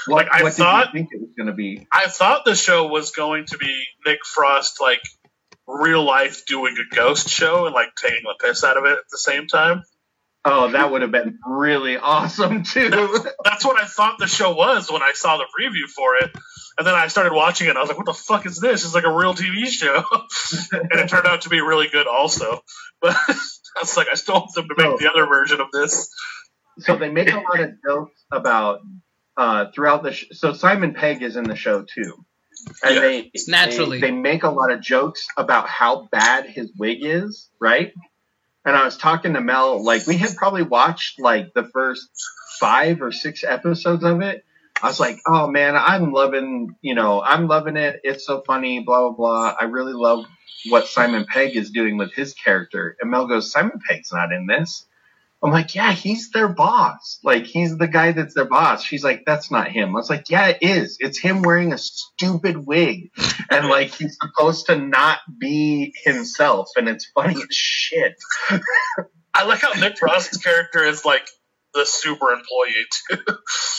[0.07, 1.87] What, Like, I what thought- did you think it was going to be?
[1.91, 5.01] I thought the show was going to be Nick Frost, like
[5.79, 9.05] real life doing a ghost show and like taking the piss out of it at
[9.11, 9.83] the same time.
[10.43, 12.89] Oh, that would have been really awesome too.
[13.43, 16.31] That's what I thought the show was when I saw the preview for it.
[16.79, 18.83] And then I started watching it and I was like, what the fuck is this?
[18.83, 19.97] It's like a real TV show.
[20.71, 22.61] and it turned out to be really good also.
[23.01, 24.97] But I was like, I still want them to make Oh.
[24.99, 26.07] the other version of this.
[26.79, 28.79] so they make a lot of jokes about
[29.37, 30.11] uh, throughout the.
[30.11, 32.25] Sh- so Simon Pegg is in the show too,
[32.83, 33.01] and Yeah.
[33.01, 33.99] they naturally.
[33.99, 37.93] they, they make a lot of jokes about how bad his wig is, right?
[38.65, 42.07] And I was talking to Mel, like we had probably watched like the first
[42.59, 44.43] five or six episodes of it.
[44.83, 47.99] I was like, oh man, I'm loving, you know, I'm loving it.
[48.03, 49.55] It's so funny, blah blah blah.
[49.59, 50.25] I really love
[50.69, 52.95] what Simon Pegg is doing with his character.
[53.01, 54.85] And Mel goes, Simon Pegg's not in this.
[55.43, 57.19] I'm like, yeah, he's their boss.
[57.23, 58.83] Like, he's the guy that's their boss.
[58.83, 59.89] She's like, that's not him.
[59.89, 60.97] I was like, yeah, it is.
[60.99, 63.09] It's him wearing a stupid wig.
[63.49, 66.69] And, like, he's supposed to not be himself.
[66.75, 68.13] And it's funny as shit.
[69.33, 71.27] I like how Nick Frost's character is like
[71.73, 73.33] the super employee too.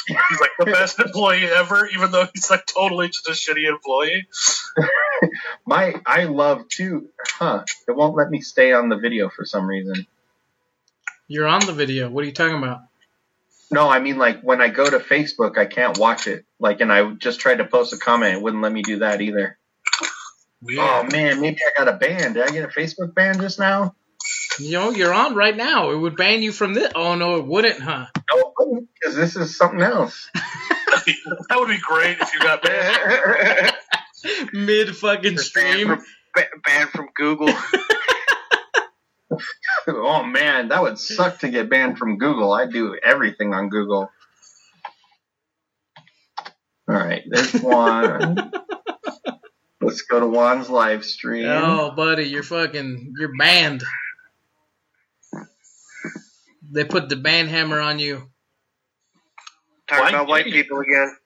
[0.07, 4.27] he's like the best employee ever, even though he's like totally just a shitty employee.
[5.67, 7.65] My, I love too, huh?
[7.87, 10.07] It won't let me stay on the video for some reason.
[11.33, 12.11] You're on the video.
[12.11, 12.81] What are you talking about?
[13.71, 16.45] No, I mean, like, when I go to Facebook, I can't watch it.
[16.61, 18.35] Like, and I just tried to post a comment.
[18.35, 19.57] It wouldn't let me do that either.
[20.79, 22.35] Oh, man, maybe I got a ban.
[22.35, 23.95] Did I get a Facebook ban just now?
[24.59, 25.93] You know, you're on right now.
[25.93, 26.93] It would ban you from this.
[26.95, 28.07] Oh no, it wouldn't, huh?
[28.31, 30.29] No, because this is something else.
[30.35, 33.73] that would be great if you got banned.
[34.53, 35.87] Mid fucking Banned stream.
[35.89, 36.05] from,
[36.65, 37.49] banned from Google.
[39.89, 42.53] oh man, that would suck to get banned from Google.
[42.53, 44.11] I do everything on Google.
[46.89, 48.53] All right, there's one.
[49.81, 51.47] Let's go to Juan's live stream.
[51.49, 53.83] Oh, buddy, you're fucking, you're banned.
[56.71, 58.31] They put the ban hammer on you.
[59.89, 60.53] Talking Why about white gay?
[60.53, 61.17] people again.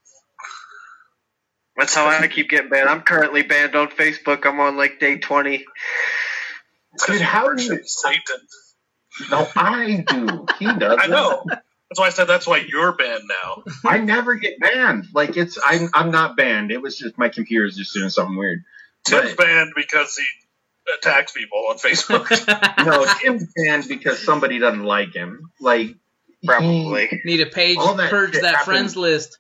[1.77, 2.89] That's how I keep getting banned.
[2.89, 4.47] I'm currently banned on Facebook.
[4.47, 5.65] I'm on like day 20.
[7.07, 7.71] Dude, how do you?
[7.71, 8.47] Worship Satan.
[9.31, 10.47] No, I do.
[10.59, 10.99] He does.
[11.01, 11.45] I know.
[11.49, 13.63] That's why I said that's why you're banned now.
[13.85, 15.07] I never get banned.
[15.15, 16.71] Like it's, I'm, I'm not banned.
[16.73, 18.65] It was just my computer's just doing something weird.
[19.05, 20.25] Tim's But- banned because he
[20.99, 22.27] attacks people on Facebook.
[22.85, 25.51] No, Tim's banned because somebody doesn't like him.
[25.61, 25.87] Like
[26.41, 27.21] he- Probably.
[27.25, 29.39] Need a page All that purge that happened- friends list.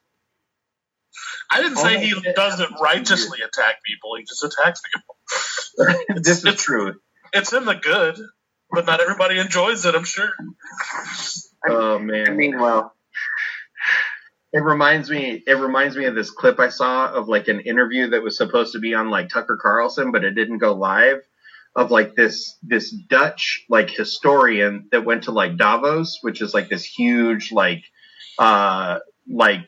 [1.50, 4.16] I didn't Oh, say he doesn't righteously attack people.
[4.18, 5.94] He just attacks people.
[6.22, 6.94] this is true.
[7.32, 8.18] It's in the good,
[8.70, 9.94] but not everybody enjoys it.
[9.94, 10.30] I'm sure.
[11.68, 12.36] Oh I man.
[12.36, 12.94] mean, well,
[14.52, 15.42] It reminds me.
[15.46, 18.74] It reminds me of this clip I saw of like an interview that was supposed
[18.74, 21.20] to be on like Tucker Carlson, but it didn't go live.
[21.76, 26.68] Of like this this Dutch like historian that went to like Davos, which is like
[26.68, 27.84] this huge like
[28.38, 29.00] uh
[29.30, 29.60] like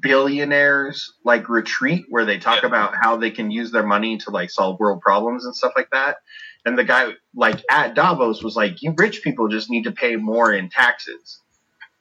[0.00, 2.68] billionaires like retreat where they talk Yeah.
[2.68, 5.90] about how they can use their money to like solve world problems and stuff like
[5.92, 6.18] that.
[6.64, 10.16] And the guy like at Davos was like, "You rich people just need to pay
[10.16, 11.40] more in taxes."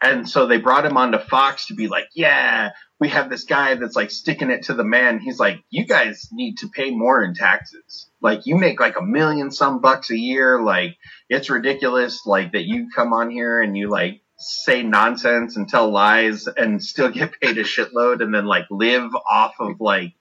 [0.03, 3.76] And so they brought him onto Fox to be like, yeah, we have this guy
[3.76, 5.20] that's like sticking it to the man.
[5.20, 8.09] He's like, you guys need to pay more in taxes.
[8.22, 10.61] Like you make like a million some bucks a year.
[10.61, 10.97] Like
[11.30, 12.26] it's ridiculous.
[12.26, 16.84] Like that you come on here and you like say nonsense and tell lies and
[16.84, 20.14] still get paid a shitload and then like live off of like,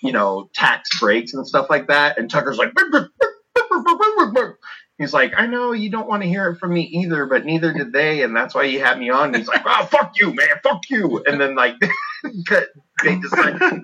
[0.00, 2.18] you know, tax breaks and stuff like that.
[2.18, 2.72] And Tucker's like,
[4.98, 7.72] He's like, I know you don't want to hear it from me either, but neither
[7.72, 9.34] did they, and that's why you had me on.
[9.34, 11.20] He's like, oh, fuck you, man, fuck you.
[11.26, 11.74] And then, like,
[13.02, 13.80] they decide to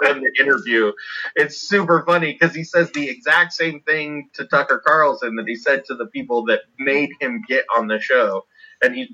[0.00, 0.92] run the interview.
[1.34, 5.56] It's super funny because he says the exact same thing to Tucker Carlson that he
[5.56, 8.44] said to the people that made him get on the show.
[8.82, 9.08] And he's,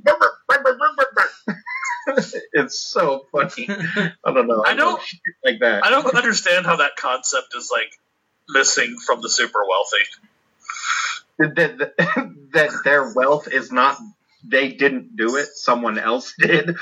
[2.52, 3.68] it's so funny.
[3.70, 4.62] I don't know.
[4.66, 5.00] I don't-
[5.44, 5.84] like that.
[5.84, 7.90] I don't understand how that concept is like
[8.48, 10.04] missing from the super wealthy.
[11.38, 13.96] that, that, that their wealth is not
[14.44, 16.76] they didn't do it someone else did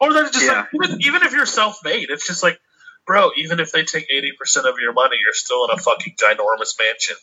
[0.00, 0.64] Or they're just Yeah.
[0.74, 2.58] like, even, even if you're self-made, it's just like,
[3.06, 6.14] bro, even if they take eighty percent of your money, you're still in a fucking
[6.16, 7.16] ginormous mansion.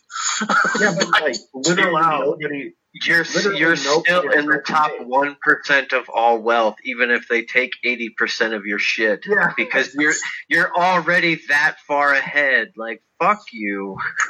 [0.80, 5.94] yeah but like literally nobody you're Literally you're nobody still in the top one percent
[5.94, 9.26] of all wealth, even if they take eighty percent of your shit.
[9.28, 9.54] Yeah.
[9.56, 10.14] Because you're
[10.48, 12.74] you're already that far ahead.
[12.76, 13.98] Like fuck you.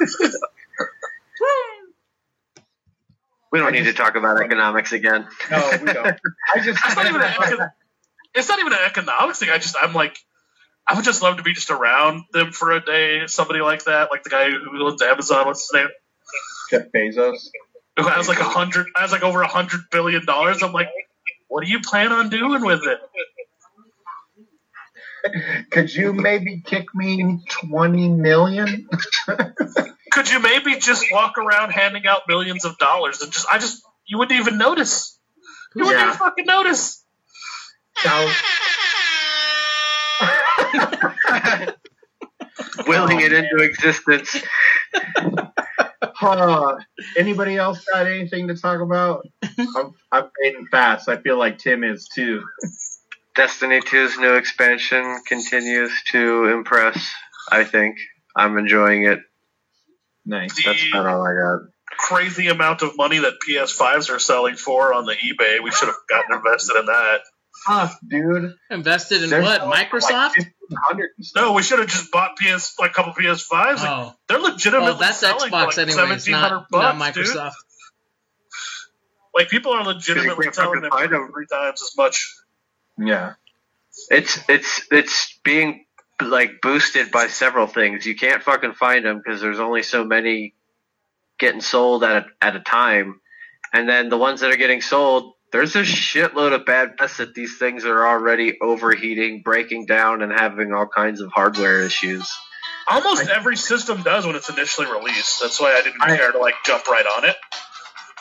[3.50, 5.26] we don't I need to talk about economics again.
[5.50, 6.06] no we don't
[6.54, 7.70] i just It's not even an econ-
[8.34, 9.50] it's not even an economics thing.
[9.50, 10.18] I just I'm like
[10.86, 13.26] I would just love to be just around them for a day.
[13.26, 15.46] Somebody like that, like the guy who owns Amazon.
[15.46, 15.88] What's his name?
[16.70, 17.48] Jeff Bezos.
[18.00, 20.62] Who has like a hundred, has like over a hundred billion dollars.
[20.62, 20.88] I'm like,
[21.48, 22.98] what do you plan on doing with it?
[25.70, 28.88] Could you maybe kick me twenty million?
[30.12, 33.82] Could you maybe just walk around handing out millions of dollars and just, I just,
[34.06, 35.18] you wouldn't even notice.
[35.74, 36.06] You wouldn't Yeah.
[36.08, 37.04] even fucking notice.
[38.04, 38.32] Now,
[42.86, 44.36] Willing it into existence.
[46.22, 46.76] uh,
[47.16, 49.26] anybody else got anything to talk about?
[49.58, 51.08] I'm, I'm fading fast.
[51.08, 52.42] I feel like Tim is too.
[53.34, 57.10] Destiny 2's new expansion continues to impress,
[57.50, 57.96] I think.
[58.36, 59.20] I'm enjoying it.
[60.26, 60.64] Nice.
[60.64, 61.68] That's about all I got.
[61.98, 65.62] Crazy amount of money that PS5s are selling for on the eBay.
[65.62, 67.20] We should have gotten invested in that.
[67.66, 68.54] Tough, dude.
[68.70, 69.62] Invested in They're what?
[69.62, 70.38] Microsoft?
[70.38, 71.10] Like 1500.
[71.36, 73.50] No, we should have just bought PS like a couple PS5s.
[73.50, 76.14] Like, Oh, they're legitimately oh, that's selling Xbox like anyway.
[76.14, 77.26] It's not, bucks, not dude.
[77.26, 77.52] Microsoft.
[79.34, 82.34] Like people are legitimately can't selling fucking them find three times as much.
[82.98, 83.34] Yeah.
[84.10, 85.84] It's it's it's being
[86.22, 88.06] like boosted by several things.
[88.06, 90.54] You can't fucking find them because there's only so many
[91.38, 93.20] getting sold at a, at a time,
[93.72, 97.34] and then the ones that are getting sold, there's a shitload of bad press that
[97.34, 102.30] these things are already overheating, breaking down, and having all kinds of hardware issues.
[102.88, 105.40] Almost every system does when it's initially released.
[105.40, 107.36] That's why I didn't I- care to like jump right on it.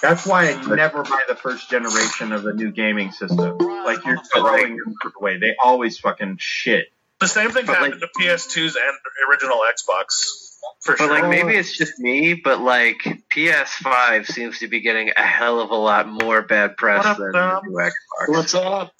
[0.01, 3.57] That's why I never buy the first generation of a new gaming system.
[3.57, 5.37] Like you're But, like- throwing them away.
[5.39, 6.87] They always fucking shit.
[7.19, 8.97] The same thing But, happened to PS2s and
[9.29, 10.48] original Xbox.
[10.81, 11.09] For But sure.
[11.09, 12.97] like maybe it's just me, but like
[13.33, 17.31] PS5 seems to be getting a hell of a lot more bad press up, than
[17.31, 17.91] the new Xbox.
[18.27, 18.91] What's up?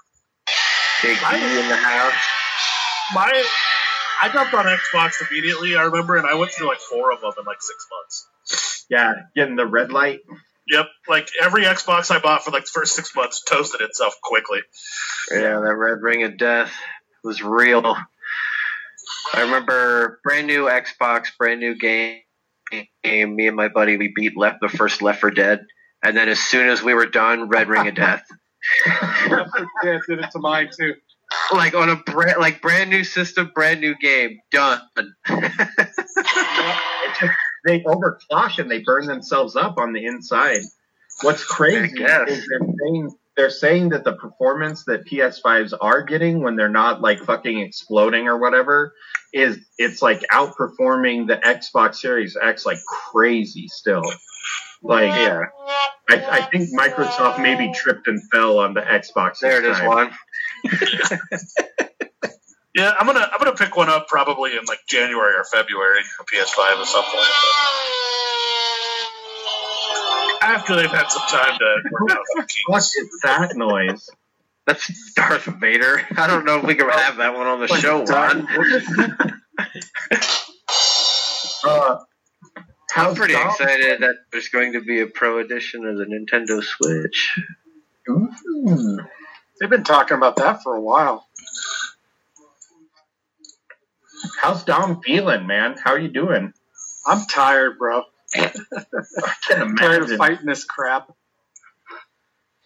[1.01, 2.13] Big I- E in the house.
[3.13, 3.43] my
[4.21, 5.77] I jumped on Xbox immediately.
[5.77, 8.85] I remember, and I went through like four of them in like six months.
[8.89, 10.19] Yeah, getting the red light.
[10.67, 14.59] Yep, like every Xbox I bought for like the first six months toasted itself quickly.
[15.31, 16.71] Yeah, that red ring of death
[17.23, 17.95] was real.
[19.33, 22.19] I remember brand new Xbox, brand new game.
[23.03, 23.35] Game.
[23.35, 25.65] Me and my buddy, we beat left the first Left 4 Dead,
[26.03, 28.23] and then as soon as we were done, Red Ring of Death.
[28.85, 29.45] yeah,
[30.07, 30.93] did it to mine too.
[31.51, 34.81] like on a brand, like brand new system, brand new game, done.
[37.65, 40.61] They overclock and they burn themselves up on the inside.
[41.21, 46.57] What's crazy is they're saying they're saying that the performance that PS5s are getting when
[46.57, 48.93] they're not like fucking exploding or whatever
[49.33, 54.03] is it's like outperforming the Xbox Series X like crazy still.
[54.83, 55.43] Like yeah,
[56.09, 59.39] I, I think Microsoft maybe tripped and fell on the Xbox.
[59.39, 60.11] there it this is, one.
[62.75, 66.23] Yeah, I'm gonna I'm gonna pick one up probably in like January or February, a
[66.23, 67.98] PS5 or something like that.
[70.49, 72.95] After they've had some time to work out the kinks.
[72.95, 74.09] is that noise?
[74.65, 76.01] That's Darth Vader.
[76.17, 78.47] I don't know if we can have that one on the show, Ron.
[81.63, 81.97] Uh,
[82.95, 83.49] I'm pretty Dom?
[83.49, 87.37] excited that there's going to be a pro edition of the Nintendo Switch.
[88.09, 88.99] Ooh.
[89.59, 91.27] They've been talking about that for a while.
[94.39, 95.75] How's Dom feeling, man?
[95.83, 96.53] How are you doing?
[97.05, 98.03] I'm tired, bro.
[98.35, 98.51] I
[99.47, 101.11] can I'm tired of fighting this crap.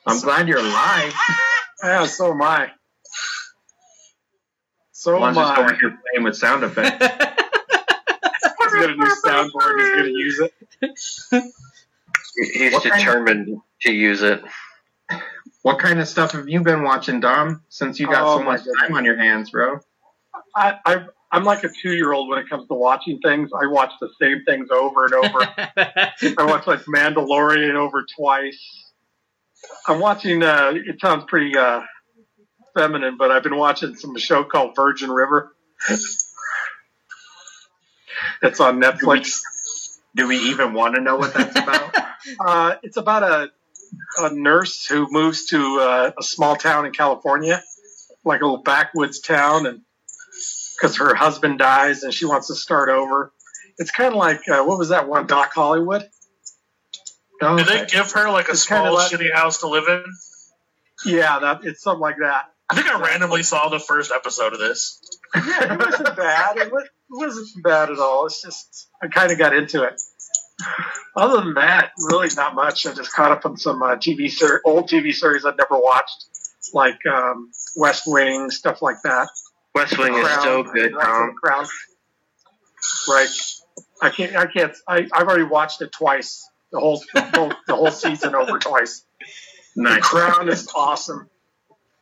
[0.05, 1.14] I'm glad you're alive.
[1.84, 2.72] Yeah, so am I.
[4.91, 5.80] So am Lon's just over I.
[5.80, 6.91] here playing with sound effects.
[8.59, 9.80] He's got a new soundboard.
[9.80, 10.53] He's going to use it.
[12.53, 14.43] He's What kind of- determined to use it.
[15.61, 17.61] What kind of stuff have you been watching, Dom?
[17.70, 19.80] Since you got Oh, so my much time on your hands, bro.
[20.55, 23.49] I, I, I'm like a two-year-old when it comes to watching things.
[23.59, 25.39] I watch the same things over and over.
[26.38, 28.91] I watched like Mandalorian over twice.
[29.88, 30.43] I'm watching.
[30.43, 31.81] Uh, it sounds pretty uh,
[32.77, 35.55] feminine, but I've been watching some show called Virgin River.
[38.43, 39.41] It's on Netflix.
[40.15, 41.95] Do we even want to know what that's about?
[42.39, 43.51] Uh, it's about a
[44.19, 47.61] a nurse who moves to uh, a small town in California,
[48.23, 49.81] like a little backwoods town, and
[50.78, 53.32] because her husband dies and she wants to start over.
[53.78, 56.07] It's kind of like uh, what was that one Doc Hollywood?
[57.41, 60.03] Oh, Did they give her like a small like- shitty house to live in?
[61.05, 62.45] Yeah, that it's something like that.
[62.69, 64.99] I think I randomly saw the first episode of this.
[65.36, 66.57] Yeah, it wasn't bad.
[66.57, 68.28] It, was, it wasn't bad at all.
[68.28, 69.99] It's just I kind of got into it.
[71.15, 72.86] Other than that, really not much.
[72.86, 76.26] I just caught up on some uh, TV ser- old TV series I'd never watched,
[76.76, 79.28] like um, West Wing, stuff like that.
[79.76, 81.34] West Wing is so good, Tom.
[81.41, 81.65] Crown.
[83.09, 83.28] Right.
[84.01, 84.36] I can't.
[84.36, 84.76] I can't.
[84.88, 86.47] I, I've already watched it twice.
[86.71, 89.05] The whole the whole, the whole season over twice.
[89.76, 90.03] The Nice.
[90.03, 91.30] Crown is awesome,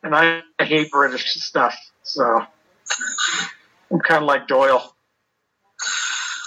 [0.02, 1.74] and I, I hate British stuff.
[2.02, 2.44] So
[3.90, 4.94] I'm kind of like Doyle.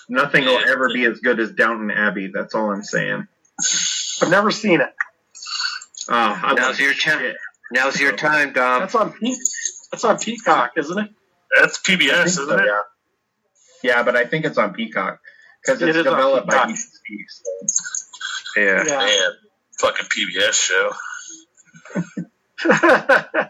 [0.10, 2.28] Nothing will ever be as good as Downton Abbey.
[2.34, 3.28] That's all I'm saying.
[4.22, 4.94] I've never seen it.
[6.10, 7.02] Oh, Now's your shit.
[7.20, 7.38] chance.
[7.72, 8.82] Now's your time, Dom.
[8.82, 9.34] That's on Pe-
[9.92, 11.10] That's on Peacock, isn't it?
[11.60, 12.66] That's PBS, isn't so, it?
[12.66, 12.82] Yeah.
[13.84, 15.20] yeah, but I think it's on Peacock
[15.64, 16.78] because it's is on developed by Peacock.
[16.78, 17.42] BBC.
[17.68, 18.62] So.
[18.62, 18.84] Yeah.
[18.88, 18.98] Yeah.
[18.98, 19.32] Man,
[19.80, 20.92] fucking PBS show.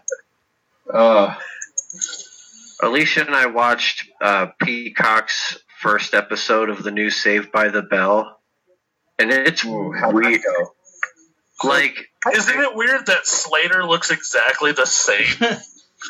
[0.92, 1.34] Uh,
[2.82, 8.38] Alicia and I watched uh, Peacock's first episode of the new Saved by the Bell,
[9.18, 10.42] and it's ooh, how'd weird.
[10.42, 11.68] go?
[11.68, 15.26] Like, Isn't it weird that Slater looks exactly the same?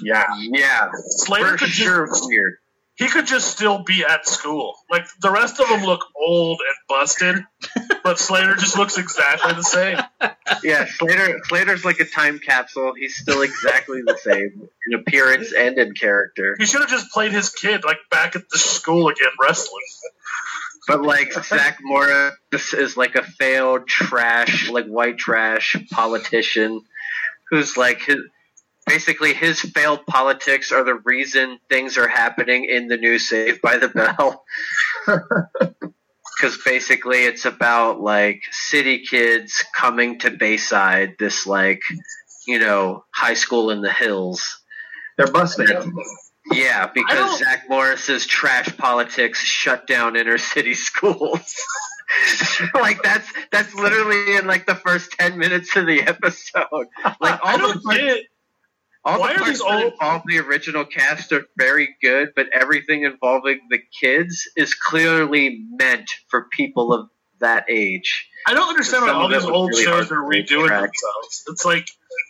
[0.02, 0.24] Yeah.
[0.38, 2.56] yeah, Slater for could sure just, weird.
[2.96, 4.74] he could just still be at school.
[4.90, 7.44] Like the rest of them look old and busted,
[8.04, 9.98] but Slater just looks exactly the same.
[10.62, 11.38] Yeah, Slater.
[11.44, 12.92] Slater's like a time capsule.
[12.98, 16.56] He's still exactly the same in appearance and in character.
[16.58, 19.82] He should have just played his kid like back at the school again wrestling.
[20.88, 22.34] But like Zach Morris
[22.72, 26.80] is like a failed trash, like white trash politician
[27.50, 28.18] who's like his
[28.86, 33.76] basically his failed politics are the reason things are happening in the new Saved by
[33.76, 34.44] the Bell.
[36.38, 41.80] Because basically it's about like city kids coming to Bayside, this like
[42.46, 44.62] you know high school in the hills.
[45.16, 45.82] They're busting it.
[46.52, 51.54] Yeah, because Zach Morris's trash politics shut down inner city schools.
[52.74, 56.86] like that's that's literally in like the first ten minutes of the episode.
[57.18, 58.24] Like I don't the get
[59.06, 63.60] all why the parts that involve the original cast are very good, but everything involving
[63.70, 68.28] the kids is clearly meant for people of that age.
[68.46, 70.90] I don't understand why all these old really shows are redoing track.
[70.90, 71.44] themselves.
[71.48, 71.88] It's like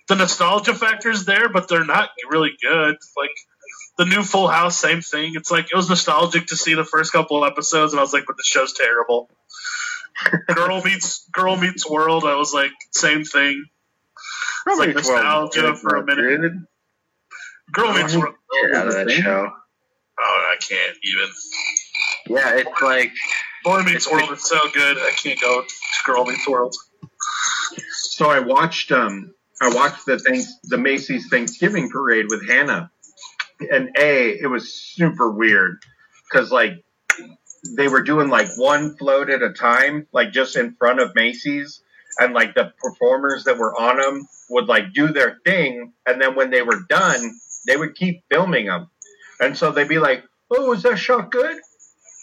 [0.09, 2.97] the nostalgia factor's there, but they're not really good.
[3.17, 3.31] Like
[3.97, 5.33] the new Full House, same thing.
[5.35, 8.13] It's like it was nostalgic to see the first couple of episodes, and I was
[8.13, 9.31] like, "But the show's terrible."
[10.55, 12.25] Girl meets Girl meets World.
[12.25, 13.65] I was like, same thing.
[14.67, 16.41] It's like nostalgia for a minute.
[16.43, 16.67] Dude,
[17.73, 18.35] Girl meets World.
[18.63, 19.51] get out of that show.
[20.19, 21.29] Oh, I can't even.
[22.29, 23.13] Yeah, it's like
[23.65, 24.99] Boy Meets World is so good.
[24.99, 25.69] I can't go to
[26.05, 26.75] Girl Meets World.
[27.91, 32.91] So I watched um I watched the thanks the Macy's Thanksgiving parade with Hannah,
[33.61, 35.79] and a it was super weird
[36.31, 36.73] because like
[37.77, 41.83] they were doing like one float at a time, like just in front of Macy's,
[42.19, 46.35] and like the performers that were on them would like do their thing, and then
[46.35, 48.89] when they were done, they would keep filming them,
[49.41, 51.57] and so they'd be like, "Oh, was that shot good?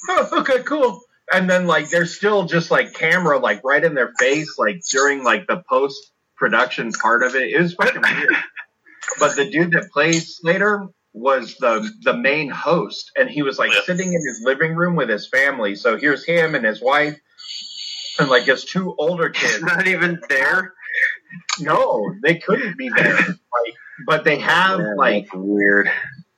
[0.10, 4.12] Oh, okay, cool." And then like they're still just like camera like right in their
[4.20, 7.52] face, like during like the post production part of it.
[7.52, 8.36] It was fucking weird.
[9.20, 13.72] But the dude that plays Slater was the the main host, and he was like
[13.72, 13.82] Yeah.
[13.86, 15.76] sitting in his living room with his family.
[15.76, 17.20] So here's him and his wife,
[18.20, 19.64] and like his two older it's kids.
[19.64, 20.74] not even there.
[21.60, 23.16] No, they couldn't be there.
[23.16, 23.74] Like,
[24.06, 25.90] but they have Yeah, like weird.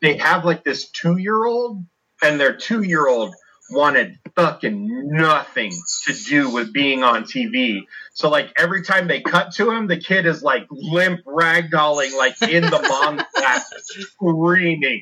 [0.01, 1.83] they have like this two year old,
[2.23, 3.33] and their two year old
[3.71, 5.71] wanted fucking nothing
[6.05, 7.79] to do with being on TV.
[8.13, 12.39] So like every time they cut to him, the kid is like limp ragdolling like
[12.43, 15.01] in the mom's lap, screaming,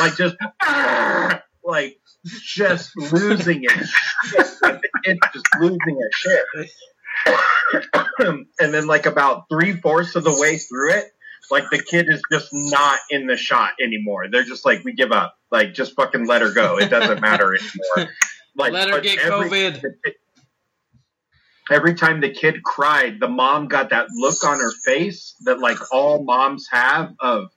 [0.00, 0.36] like just
[1.64, 3.88] like just losing it.
[4.60, 4.80] Like,
[5.32, 6.70] just losing his shit.
[8.60, 11.04] and then like about three fourths of the way through it,
[11.50, 14.24] like the kid is just not in the shot anymore.
[14.30, 15.36] They're just like, we give up.
[15.50, 16.78] Like just fucking let her go.
[16.78, 18.12] It doesn't matter anymore.
[18.56, 19.82] Like Let her get every- COVID.
[21.70, 25.76] Every time the kid cried, the mom got that look on her face that like
[25.92, 27.50] all moms have of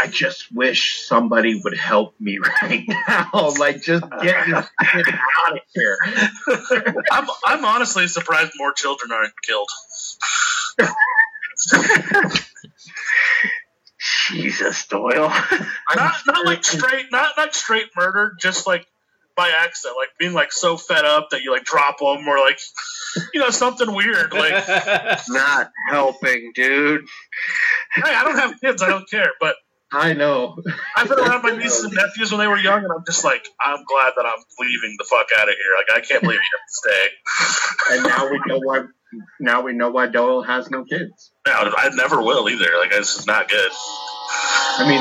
[0.00, 3.52] I just wish somebody would help me right now.
[3.58, 5.06] Like just get this kid
[5.46, 5.98] out of here.
[7.10, 9.68] I'm I'm honestly surprised more children aren't killed.
[14.30, 15.28] Jesus, Doyle.
[15.96, 18.86] Not not like straight not like straight murder, just like
[19.34, 22.60] by accident, like being like so fed up that you like drop them or like
[23.32, 24.32] you know something weird.
[24.32, 24.68] Like
[25.28, 27.06] Not helping, dude.
[27.94, 29.56] Hey, I don't have kids, I don't care, but
[29.90, 30.56] I know.
[30.96, 33.46] I've been around my nieces and nephews when they were young, and I'm just like,
[33.60, 35.72] I'm glad that I'm leaving the fuck out of here.
[35.78, 37.08] Like, I can't believe you have to stay.
[37.90, 38.82] And now we know why
[39.40, 41.32] now we know why Doyle has no kids.
[41.46, 42.66] No, I never will either.
[42.78, 43.70] Like, this is not good.
[44.78, 45.00] I mean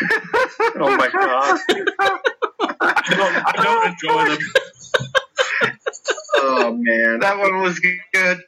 [0.76, 1.60] Oh my god.
[2.80, 4.38] I don't, I don't enjoy them.
[6.34, 7.20] Oh man.
[7.20, 8.40] That one was good.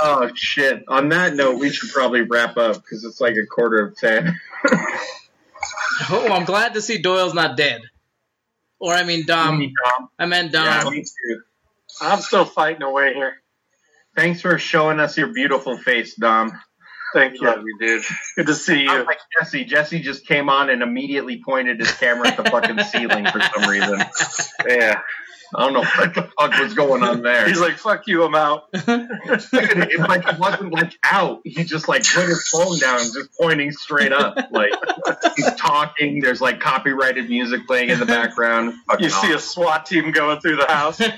[0.00, 0.84] Oh shit.
[0.88, 4.38] On that note, we should probably wrap up because it's like a quarter of ten.
[6.10, 7.80] Oh, I'm glad to see Doyle's not dead.
[8.78, 9.58] Or I mean Dom.
[9.60, 10.08] Tom.
[10.18, 10.64] I meant Dom.
[10.64, 11.40] yeah, me too.
[12.00, 13.34] I'm still fighting away here.
[14.14, 16.52] Thanks for showing us your beautiful face, Dom.
[17.14, 17.46] Thank you.
[17.46, 18.04] Love you, dude.
[18.36, 19.06] Good to see I'm you.
[19.06, 19.64] like Jesse.
[19.64, 23.68] Jesse just came on and immediately pointed his camera at the fucking ceiling for some
[23.70, 24.02] reason.
[24.68, 25.00] Yeah.
[25.54, 27.46] I don't know what the fuck was going on there.
[27.46, 31.40] He's like, "Fuck you, I'm out." it like it wasn't like out.
[31.44, 34.36] He just like put his phone down, just pointing straight up.
[34.50, 34.72] Like
[35.36, 36.20] he's talking.
[36.20, 38.74] There's like copyrighted music playing in the background.
[38.88, 39.38] Fucking You see a.
[39.38, 41.00] SWAT team going through the house.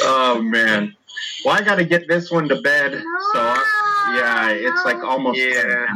[0.00, 0.94] Oh man.
[1.44, 2.92] Well, I got to get this one to bed.
[3.32, 5.38] So I- yeah, it's like almost.
[5.38, 5.86] Yeah.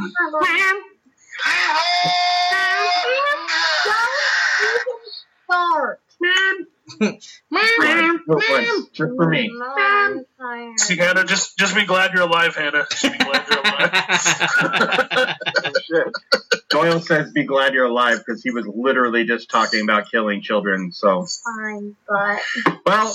[8.26, 9.50] Good ones, just for me.
[10.76, 12.84] See, Hannah, just just be glad you're alive, Hannah.
[12.90, 13.60] Just be glad you're
[15.98, 16.14] alive.
[16.70, 20.90] Doyle says, "Be glad you're alive," because he was literally just talking about killing children.
[20.92, 22.40] So, Fine, but
[22.86, 23.14] well,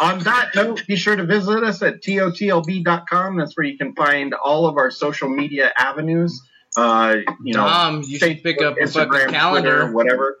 [0.00, 3.36] on that note, be sure to visit us at totlb.com.
[3.38, 6.42] That's where you can find all of our social media avenues.
[6.76, 9.80] Uh, you know, Dom, you should pick up a fucking Instagram, calendar.
[9.80, 10.38] Twitter, whatever.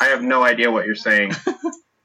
[0.00, 1.32] I have no idea what you're saying.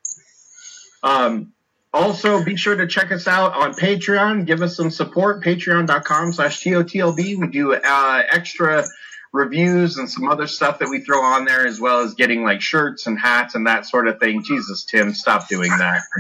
[1.04, 1.54] um,
[1.94, 4.46] also, be sure to check us out on Patreon.
[4.46, 5.44] Give us some support.
[5.44, 7.38] Patreon.com slash TOTLB.
[7.38, 8.86] We do uh, extra
[9.34, 12.62] reviews and some other stuff that we throw on there, as well as getting like
[12.62, 14.44] shirts and hats and that sort of thing.
[14.44, 16.02] Jesus, Tim, stop doing that.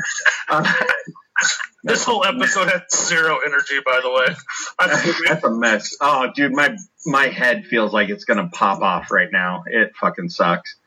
[0.49, 0.63] Uh,
[1.83, 4.35] this whole episode had zero energy, by the way.
[5.27, 5.95] That's a mess.
[5.99, 9.63] Oh, dude, my my head feels like it's gonna pop off right now.
[9.67, 10.77] It fucking sucks.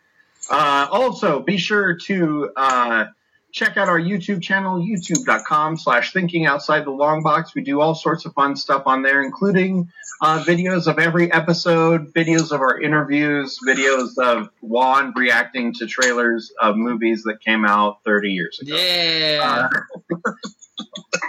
[0.51, 3.05] Uh, also, be sure to uh,
[3.52, 7.55] check out our YouTube channel, youtube.com slash thinking outside the long box.
[7.55, 9.89] We do all sorts of fun stuff on there, including
[10.20, 16.52] uh, videos of every episode, videos of our interviews, videos of Juan reacting to trailers
[16.60, 18.77] of movies that came out 30 years ago.
[18.77, 19.68] Yeah.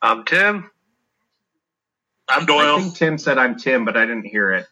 [0.02, 0.70] I'm Tim.
[2.28, 2.80] I'm I Doyle.
[2.80, 4.66] think Tim said I'm Tim, but I didn't hear it.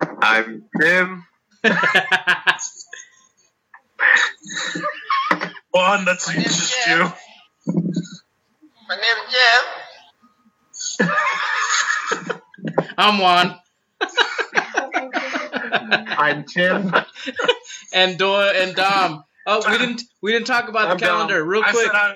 [0.00, 1.24] I'm Tim.
[5.72, 7.12] Juan, that's just you.
[8.88, 9.64] my name is Jeff.
[12.98, 13.58] I'm Juan.
[16.18, 16.92] I'm Tim.
[17.92, 19.24] And Dora and Dom.
[19.46, 21.38] Oh, we didn't we didn't talk about I'm the calendar.
[21.40, 21.48] Dom.
[21.48, 21.86] Real I quick.
[21.86, 22.14] Said I,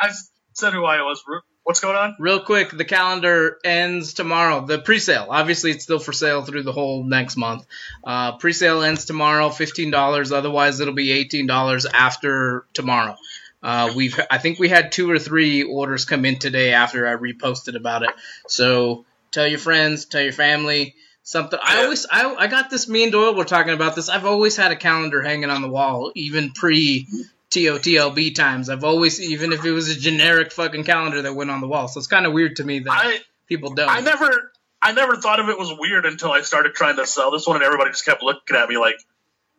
[0.00, 0.10] I
[0.52, 1.22] said who I was.
[1.64, 2.14] What's going on?
[2.18, 4.66] Real quick, the calendar ends tomorrow.
[4.66, 7.64] The pre-sale, obviously, it's still for sale through the whole next month.
[8.04, 10.30] Uh, pre-sale ends tomorrow, fifteen dollars.
[10.30, 13.16] Otherwise, it'll be eighteen dollars after tomorrow.
[13.62, 17.16] Uh, we've, I think we had two or three orders come in today after I
[17.16, 18.10] reposted about it.
[18.46, 20.94] So tell your friends, tell your family.
[21.22, 21.58] Something.
[21.62, 22.86] I always, I, I got this.
[22.86, 24.10] Me and Doyle were talking about this.
[24.10, 27.08] I've always had a calendar hanging on the wall, even pre
[27.54, 28.68] TOTLB times.
[28.68, 31.88] I've always, even if it was a generic fucking calendar that went on the wall.
[31.88, 33.18] So it's kind of weird to me that I
[33.48, 33.88] people don't.
[33.88, 34.52] I never
[34.82, 37.56] I never thought of it was weird until I started trying to sell this one,
[37.56, 38.96] and everybody just kept looking at me like,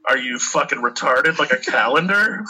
[0.10, 1.40] "Are you fucking retarded?
[1.40, 2.44] Like a calendar?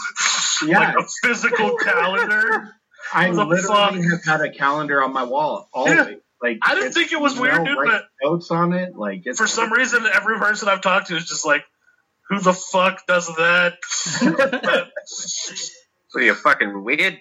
[0.65, 0.79] Yeah.
[0.93, 2.73] like a physical calendar?"
[3.13, 4.11] I the literally fuck?
[4.11, 5.93] have had a calendar on my wall always.
[5.95, 6.13] Yeah.
[6.41, 8.95] Like I didn't think it was weird, dude, write but- notes on it.
[8.95, 11.63] Like it's, For some reason, every person I've talked to is just like,
[12.29, 13.77] "Who the fuck does that?"
[16.15, 17.19] What are you fucking weird?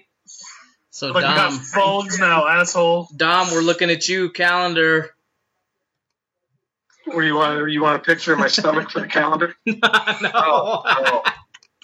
[0.91, 3.09] so like, we got Dom, phones now, asshole.
[3.17, 5.11] Dom, we're looking at you calendar.
[7.07, 7.73] Where you uh, want?
[7.73, 9.57] You want a picture of my stomach for the calendar?
[9.67, 9.75] no.
[9.83, 11.23] Oh, oh,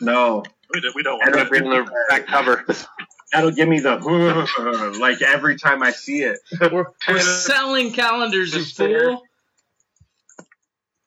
[0.00, 1.84] no, We, don't, we don't End want up in that.
[1.86, 2.64] the back cover.
[3.32, 3.96] that'll give me the
[5.00, 6.38] like every time I see it.
[6.60, 9.22] We're, we're selling calendars, you fool.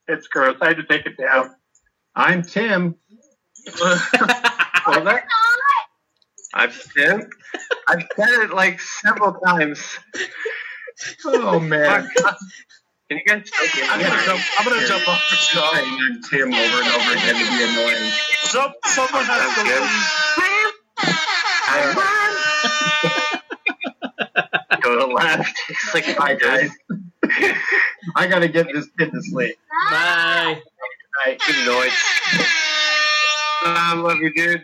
[0.10, 0.58] It's gross.
[0.62, 1.56] I had to take it down.
[2.16, 2.96] I'm Tim.
[4.86, 5.24] Well, that,
[6.54, 7.30] I'm Tim.
[7.88, 9.80] I've said it like several times.
[11.24, 12.10] Oh man.
[13.10, 13.50] Can you guys?
[13.90, 14.42] I'm gonna jump.
[14.60, 15.66] I'm gonna jump off the show.
[15.72, 18.12] Saying Tim over and over again to be annoying.
[18.44, 20.74] Some, someone has to leave.
[24.82, 25.58] Go to the left.
[25.70, 26.72] It's like Hi guys.
[28.18, 29.56] I gotta get this kid to sleep.
[29.90, 30.62] Bye.
[31.26, 31.40] Night.
[31.46, 31.92] Good noise.
[33.66, 34.64] I love you, dude.